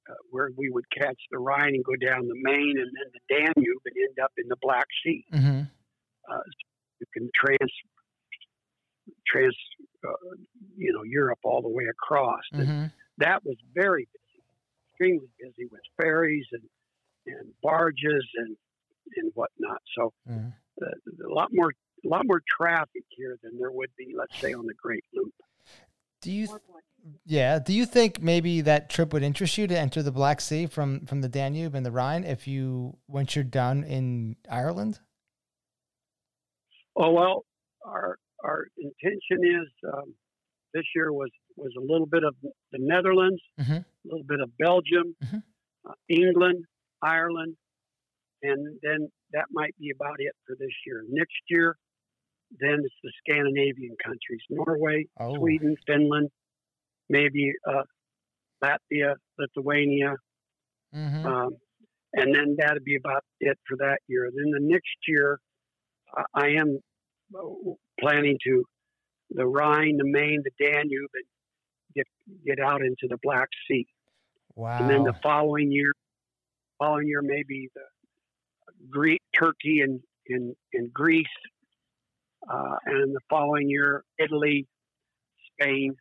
uh, 0.09 0.15
where 0.31 0.51
we 0.57 0.71
would 0.71 0.85
catch 0.91 1.19
the 1.31 1.39
Rhine 1.39 1.75
and 1.75 1.85
go 1.85 1.97
down 1.97 2.29
the 2.29 2.41
Main 2.43 2.75
and 2.79 2.91
then 2.93 3.09
the 3.13 3.35
Danube 3.35 3.83
and 3.85 3.95
end 3.97 4.19
up 4.23 4.33
in 4.37 4.49
the 4.49 4.57
Black 4.61 4.87
Sea. 5.05 5.25
Mm-hmm. 5.33 5.61
Uh, 6.31 6.43
you 7.01 7.07
can 7.13 7.31
trans 7.35 7.73
trans 9.27 9.57
uh, 10.07 10.13
you 10.77 10.93
know 10.93 11.03
Europe 11.05 11.41
all 11.45 11.63
the 11.63 11.69
way 11.69 11.85
across. 11.91 12.43
Mm-hmm. 12.55 12.87
That 13.19 13.45
was 13.45 13.57
very 13.75 14.09
busy, 14.13 14.43
extremely 14.91 15.29
busy 15.39 15.69
with 15.71 15.83
ferries 16.01 16.47
and 16.53 16.63
and 17.27 17.53
barges 17.63 18.27
and 18.37 18.57
and 19.17 19.33
whatnot. 19.35 19.83
So 19.97 20.13
mm-hmm. 20.29 20.49
a 20.83 21.35
lot 21.35 21.49
more 21.53 21.73
a 22.05 22.09
lot 22.09 22.23
more 22.27 22.43
traffic 22.59 23.05
here 23.17 23.37
than 23.43 23.59
there 23.59 23.71
would 23.71 23.91
be, 23.97 24.15
let's 24.17 24.39
say, 24.39 24.53
on 24.53 24.67
the 24.67 24.75
Great 24.75 25.05
Loop. 25.15 25.33
Do 26.25 26.33
you? 26.33 26.49
Yeah. 27.27 27.59
Do 27.59 27.75
you 27.75 27.85
think 27.85 28.23
maybe 28.23 28.63
that 28.63 28.89
trip 28.89 29.13
would 29.13 29.23
interest 29.23 29.59
you 29.59 29.67
to 29.67 29.79
enter 29.79 30.03
the 30.03 30.11
Black 30.11 30.41
Sea 30.41 30.67
from 30.67 31.05
from 31.05 31.21
the 31.21 31.29
Danube 31.29 31.75
and 31.75 31.85
the 31.85 31.91
Rhine 31.91 32.25
if 32.25 32.49
you 32.49 32.97
once 33.07 33.37
you're 33.37 33.45
done 33.45 33.85
in 33.85 34.37
Ireland? 34.51 35.01
Oh 36.97 37.13
well, 37.13 37.45
our 37.85 38.17
our 38.43 38.67
intention 38.79 39.45
is 39.45 39.69
um, 39.93 40.15
this 40.73 40.85
year 40.97 41.13
was 41.13 41.31
was 41.57 41.73
a 41.77 41.81
little 41.81 42.07
bit 42.07 42.25
of 42.25 42.35
the 42.43 42.79
Netherlands, 42.79 43.43
mm-hmm. 43.61 43.75
a 43.75 43.85
little 44.05 44.27
bit 44.27 44.41
of 44.41 44.51
Belgium, 44.57 45.15
mm-hmm. 45.23 45.39
uh, 45.87 45.93
England, 46.09 46.65
Ireland, 47.03 47.55
and 48.43 48.79
then 48.83 49.11
that 49.33 49.45
might 49.53 49.77
be 49.79 49.91
about 49.95 50.17
it 50.21 50.33
for 50.47 50.57
this 50.59 50.73
year. 50.87 51.05
Next 51.07 51.43
year, 51.51 51.77
then 52.61 52.83
it's 52.85 52.95
the 53.03 53.13
Scandinavian 53.27 53.97
countries: 54.05 54.41
Norway, 54.51 55.07
oh. 55.19 55.37
Sweden, 55.37 55.77
Finland, 55.87 56.31
maybe 57.09 57.53
uh, 57.69 57.83
Latvia, 58.63 59.15
Lithuania, 59.39 60.15
mm-hmm. 60.95 61.27
um, 61.27 61.51
and 62.15 62.35
then 62.35 62.57
that'd 62.59 62.85
be 62.85 62.97
about 62.97 63.25
it 63.41 63.59
for 63.67 63.77
that 63.79 63.99
year. 64.07 64.31
Then 64.35 64.51
the 64.51 64.61
next 64.61 64.97
year, 65.09 65.39
I 66.35 66.49
am 66.49 66.79
uh, 67.37 67.73
planning 68.01 68.39
to 68.45 68.65
the 69.31 69.47
Rhine, 69.47 69.97
the 69.97 70.07
Main, 70.07 70.43
the 70.45 70.65
Danube, 70.65 71.11
and 71.15 71.25
get 71.95 72.07
get 72.47 72.61
out 72.61 72.83
into 72.83 73.09
the 73.09 73.19
Black 73.23 73.49
Sea. 73.69 73.87
Wow! 74.55 74.79
And 74.81 74.89
then 74.89 75.03
the 75.03 75.15
following 75.23 75.73
year, 75.73 75.93
following 76.79 77.09
year 77.09 77.23
maybe 77.23 77.69
the 77.75 77.83
Greek, 78.91 79.23
Turkey, 79.35 79.81
and 79.81 80.01
in 80.27 80.55
in 80.73 80.91
Greece, 80.93 81.27
uh, 82.49 82.77
and 82.87 83.15
the 83.15 83.21
following 83.29 83.69
year 83.69 84.05
Italy, 84.19 84.67
Spain, 85.53 85.95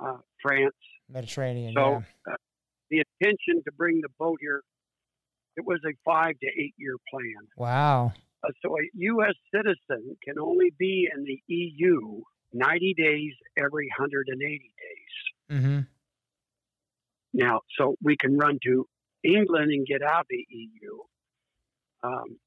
uh, 0.00 0.18
France, 0.42 0.74
Mediterranean. 1.08 1.74
So 1.76 1.90
yeah. 1.90 2.32
uh, 2.32 2.36
the 2.90 3.02
intention 3.20 3.62
to 3.64 3.72
bring 3.72 4.00
the 4.00 4.08
boat 4.18 4.38
here, 4.40 4.62
it 5.56 5.64
was 5.66 5.80
a 5.86 5.92
five 6.04 6.34
to 6.40 6.46
eight 6.46 6.74
year 6.76 6.96
plan. 7.10 7.48
Wow. 7.56 8.12
Uh, 8.44 8.48
so 8.64 8.76
a 8.76 8.82
U.S. 8.94 9.34
citizen 9.54 10.16
can 10.24 10.38
only 10.40 10.72
be 10.78 11.08
in 11.14 11.24
the 11.24 11.40
EU 11.46 12.22
90 12.52 12.94
days 12.94 13.32
every 13.56 13.88
180 13.96 14.38
days. 14.38 15.58
Mm-hmm. 15.58 15.80
Now, 17.34 17.60
so 17.78 17.96
we 18.02 18.16
can 18.16 18.36
run 18.36 18.58
to 18.64 18.86
England 19.24 19.70
and 19.72 19.86
get 19.86 20.02
out 20.02 20.20
of 20.20 20.26
the 20.28 20.44
EU. 20.50 20.98
Um, 22.02 22.38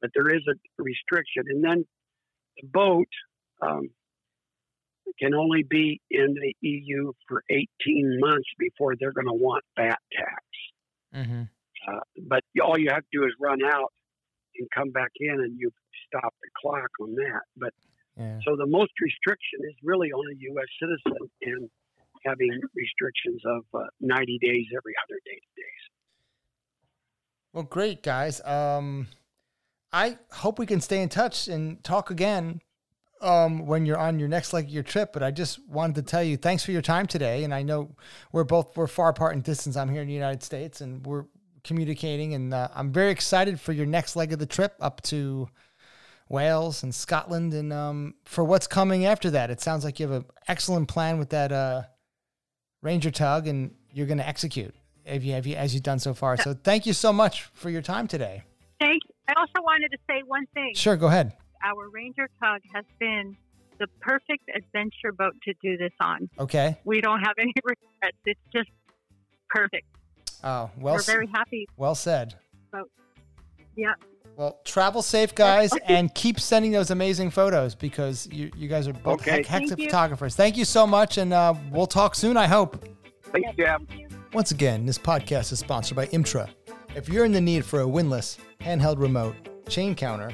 but 0.00 0.10
there 0.14 0.34
is 0.34 0.42
a 0.48 0.54
restriction. 0.82 1.44
And 1.48 1.62
then 1.62 1.84
the 2.60 2.68
boat 2.68 3.08
um, 3.62 3.90
can 5.18 5.34
only 5.34 5.62
be 5.62 6.00
in 6.10 6.34
the 6.34 6.54
EU 6.60 7.12
for 7.26 7.42
18 7.50 7.66
months 8.20 8.48
before 8.58 8.94
they're 8.98 9.12
going 9.12 9.26
to 9.26 9.32
want 9.32 9.64
VAT 9.76 9.98
tax. 10.12 10.42
Mm-hmm. 11.14 11.42
Uh, 11.88 12.00
but 12.28 12.42
all 12.62 12.78
you 12.78 12.90
have 12.90 13.02
to 13.02 13.08
do 13.12 13.24
is 13.24 13.32
run 13.40 13.60
out 13.64 13.92
and 14.56 14.68
come 14.74 14.90
back 14.90 15.10
in, 15.18 15.40
and 15.40 15.58
you 15.58 15.70
stop 16.06 16.34
the 16.42 16.48
clock 16.60 16.90
on 17.00 17.14
that. 17.14 17.42
But 17.56 17.72
Yeah. 18.16 18.38
so 18.44 18.56
the 18.56 18.66
most 18.66 18.92
restriction 19.00 19.60
is 19.68 19.74
really 19.82 20.12
on 20.12 20.24
a 20.32 20.36
U.S. 20.52 20.66
citizen 20.80 21.30
and 21.42 21.70
having 22.26 22.50
restrictions 22.74 23.40
of 23.46 23.64
uh, 23.72 23.86
90 24.00 24.38
days 24.38 24.66
every 24.76 24.94
other 25.04 25.18
180 25.22 25.40
days. 25.56 25.82
Well, 27.52 27.64
great 27.64 28.02
guys. 28.02 28.40
Um, 28.44 29.06
I 29.92 30.18
hope 30.32 30.58
we 30.58 30.66
can 30.66 30.80
stay 30.80 31.02
in 31.02 31.08
touch 31.08 31.48
and 31.48 31.82
talk 31.82 32.10
again 32.10 32.60
um, 33.20 33.66
when 33.66 33.86
you're 33.86 33.98
on 33.98 34.18
your 34.18 34.28
next 34.28 34.52
leg 34.52 34.66
of 34.66 34.70
your 34.70 34.82
trip. 34.82 35.12
But 35.12 35.22
I 35.22 35.30
just 35.30 35.66
wanted 35.68 35.96
to 35.96 36.02
tell 36.02 36.22
you 36.22 36.36
thanks 36.36 36.64
for 36.64 36.72
your 36.72 36.82
time 36.82 37.06
today. 37.06 37.44
And 37.44 37.54
I 37.54 37.62
know 37.62 37.96
we're 38.32 38.44
both 38.44 38.76
we're 38.76 38.86
far 38.86 39.08
apart 39.08 39.34
in 39.34 39.40
distance. 39.40 39.76
I'm 39.76 39.88
here 39.88 40.02
in 40.02 40.08
the 40.08 40.14
United 40.14 40.42
States, 40.42 40.80
and 40.80 41.04
we're 41.06 41.24
communicating. 41.64 42.34
And 42.34 42.52
uh, 42.52 42.68
I'm 42.74 42.92
very 42.92 43.10
excited 43.10 43.60
for 43.60 43.72
your 43.72 43.86
next 43.86 44.16
leg 44.16 44.32
of 44.32 44.38
the 44.38 44.46
trip 44.46 44.74
up 44.80 45.00
to 45.02 45.48
Wales 46.28 46.82
and 46.82 46.94
Scotland, 46.94 47.54
and 47.54 47.72
um, 47.72 48.14
for 48.24 48.44
what's 48.44 48.66
coming 48.66 49.06
after 49.06 49.30
that. 49.30 49.50
It 49.50 49.60
sounds 49.60 49.84
like 49.84 49.98
you 49.98 50.08
have 50.08 50.22
an 50.22 50.26
excellent 50.46 50.88
plan 50.88 51.18
with 51.18 51.30
that 51.30 51.52
uh, 51.52 51.82
Ranger 52.82 53.10
tug, 53.10 53.48
and 53.48 53.74
you're 53.92 54.06
going 54.06 54.18
to 54.18 54.28
execute. 54.28 54.74
You, 55.06 55.32
have 55.32 55.46
you, 55.46 55.56
as 55.56 55.72
you've 55.72 55.82
done 55.82 55.98
so 55.98 56.12
far. 56.12 56.36
So 56.36 56.52
thank 56.52 56.84
you 56.84 56.92
so 56.92 57.14
much 57.14 57.44
for 57.54 57.70
your 57.70 57.80
time 57.80 58.06
today. 58.06 58.42
Thank 58.78 59.04
you. 59.04 59.07
I 59.28 59.34
also 59.38 59.62
wanted 59.62 59.90
to 59.92 59.98
say 60.08 60.22
one 60.26 60.46
thing. 60.54 60.72
Sure, 60.74 60.96
go 60.96 61.06
ahead. 61.08 61.32
Our 61.64 61.88
Ranger 61.90 62.28
Tug 62.42 62.60
has 62.74 62.84
been 62.98 63.36
the 63.78 63.86
perfect 64.00 64.48
adventure 64.54 65.12
boat 65.12 65.34
to 65.44 65.54
do 65.62 65.76
this 65.76 65.92
on. 66.00 66.28
Okay. 66.38 66.76
We 66.84 67.00
don't 67.00 67.20
have 67.20 67.34
any 67.38 67.52
regrets. 67.64 68.16
It's 68.24 68.40
just 68.52 68.70
perfect. 69.50 69.86
Oh, 70.42 70.70
well, 70.78 70.94
We're 70.94 71.02
very 71.02 71.28
happy. 71.32 71.66
well 71.76 71.94
said. 71.94 72.34
Yeah. 73.76 73.92
Well, 74.36 74.58
travel 74.64 75.02
safe, 75.02 75.34
guys, 75.34 75.72
and 75.88 76.12
keep 76.14 76.40
sending 76.40 76.70
those 76.72 76.90
amazing 76.90 77.30
photos 77.30 77.74
because 77.74 78.28
you, 78.32 78.50
you 78.56 78.68
guys 78.68 78.88
are 78.88 78.92
both 78.92 79.20
Okay. 79.20 79.30
heck, 79.42 79.46
heck 79.46 79.70
of 79.70 79.78
photographers. 79.78 80.34
Thank 80.36 80.56
you 80.56 80.64
so 80.64 80.86
much, 80.86 81.18
and 81.18 81.32
uh, 81.32 81.54
we'll 81.70 81.86
talk 81.86 82.14
soon, 82.14 82.36
I 82.36 82.46
hope. 82.46 82.84
Thanks, 83.32 83.50
Jeff. 83.56 83.82
Once 84.32 84.50
again, 84.52 84.84
this 84.86 84.98
podcast 84.98 85.52
is 85.52 85.58
sponsored 85.58 85.96
by 85.96 86.06
Imtra. 86.06 86.48
If 86.98 87.08
you're 87.08 87.24
in 87.24 87.30
the 87.30 87.40
need 87.40 87.64
for 87.64 87.78
a 87.78 87.86
windlass, 87.86 88.38
handheld 88.60 88.98
remote, 88.98 89.36
chain 89.68 89.94
counter, 89.94 90.32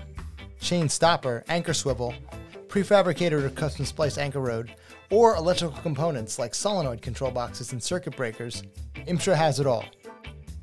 chain 0.62 0.88
stopper, 0.88 1.44
anchor 1.48 1.74
swivel, 1.74 2.14
prefabricated 2.68 3.32
or 3.32 3.50
custom 3.50 3.84
spliced 3.84 4.16
anchor 4.16 4.40
rod, 4.40 4.74
or 5.10 5.36
electrical 5.36 5.76
components 5.82 6.38
like 6.38 6.54
solenoid 6.54 7.02
control 7.02 7.30
boxes 7.30 7.72
and 7.72 7.82
circuit 7.82 8.16
breakers, 8.16 8.62
Imtra 9.06 9.34
has 9.34 9.60
it 9.60 9.66
all. 9.66 9.84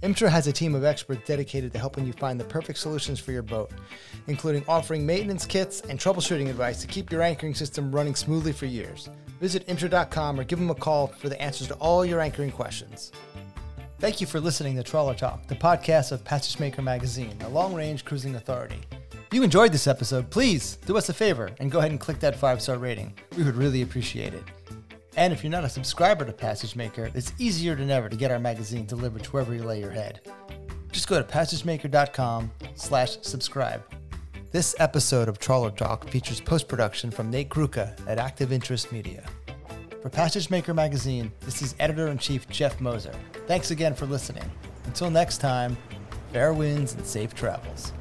Imtra 0.02 0.28
has 0.28 0.48
a 0.48 0.52
team 0.52 0.74
of 0.74 0.84
experts 0.84 1.22
dedicated 1.28 1.72
to 1.72 1.78
helping 1.78 2.08
you 2.08 2.14
find 2.14 2.40
the 2.40 2.46
perfect 2.46 2.80
solutions 2.80 3.20
for 3.20 3.32
your 3.32 3.44
boat, 3.44 3.70
including 4.26 4.66
offering 4.68 5.06
maintenance 5.06 5.46
kits 5.46 5.82
and 5.82 6.00
troubleshooting 6.00 6.50
advice 6.50 6.82
to 6.82 6.88
keep 6.88 7.12
your 7.12 7.22
anchoring 7.22 7.54
system 7.54 7.92
running 7.92 8.16
smoothly 8.16 8.54
for 8.54 8.66
years. 8.66 9.08
Visit 9.40 9.68
imtra.com 9.68 10.40
or 10.40 10.46
give 10.46 10.58
them 10.58 10.72
a 10.72 10.76
call 10.76 11.06
for 11.06 11.30
the 11.30 11.40
answers 11.40 11.68
to 11.68 11.76
all 11.76 12.04
your 12.04 12.22
anchoring 12.22 12.52
questions. 12.52 13.12
Thank 14.02 14.20
you 14.20 14.26
for 14.26 14.40
listening 14.40 14.76
to 14.78 14.84
Trawler 14.84 15.14
Talk, 15.14 15.46
the 15.46 15.54
podcast 15.54 16.12
of 16.12 16.24
Passage 16.24 16.60
Maker 16.60 16.82
Magazine, 16.82 17.38
a 17.44 17.50
long 17.50 17.76
range 17.76 18.04
cruising 18.04 18.34
authority. 18.34 18.82
If 19.12 19.32
you 19.32 19.44
enjoyed 19.44 19.72
this 19.72 19.86
episode, 19.86 20.32
please 20.32 20.78
do 20.88 20.98
us 20.98 21.10
a 21.10 21.14
favor 21.14 21.52
and 21.60 21.70
go 21.70 21.78
ahead 21.78 21.92
and 21.92 22.00
click 22.00 22.20
that 22.22 22.36
five 22.36 22.64
star 22.64 22.80
rating. 22.80 23.14
We 23.38 23.44
would 23.44 23.56
really 23.56 23.84
appreciate 23.84 24.34
it. 24.34 24.44
And 25.18 25.32
if 25.32 25.44
you're 25.44 25.52
not 25.52 25.66
a 25.66 25.70
subscriber 25.70 26.26
to 26.26 26.34
Passage 26.34 26.76
Maker, 26.76 27.12
it's 27.14 27.32
easier 27.38 27.76
than 27.76 27.92
ever 27.92 28.10
to 28.10 28.16
get 28.16 28.32
our 28.32 28.40
magazine 28.40 28.88
delivered 28.88 29.24
to 29.26 29.30
wherever 29.30 29.54
you 29.54 29.62
lay 29.62 29.80
your 29.80 29.92
head. 29.92 30.22
Just 30.92 31.08
go 31.08 31.22
to 31.22 31.24
passagemaker.com 31.24 32.50
slash 32.74 33.20
subscribe. 33.22 33.84
This 34.52 34.74
episode 34.80 35.30
of 35.30 35.38
Trawler 35.38 35.70
Talk 35.70 36.10
features 36.10 36.42
post-production 36.42 37.12
from 37.12 37.30
Nate 37.30 37.50
Kruka 37.50 37.96
at 38.08 38.18
Active 38.18 38.52
Interest 38.52 38.92
Media. 38.92 39.24
For 40.02 40.10
Passage 40.10 40.50
Maker 40.50 40.74
Magazine, 40.74 41.32
this 41.42 41.62
is 41.62 41.76
Editor-in-Chief 41.80 42.50
Jeff 42.50 42.82
Moser. 42.82 43.14
Thanks 43.46 43.70
again 43.70 43.94
for 43.94 44.08
listening. 44.08 44.50
Until 44.86 45.12
next 45.12 45.38
time, 45.38 45.78
fair 46.34 46.54
winds 46.54 46.96
and 46.96 47.06
safe 47.06 47.36
travels. 47.36 47.94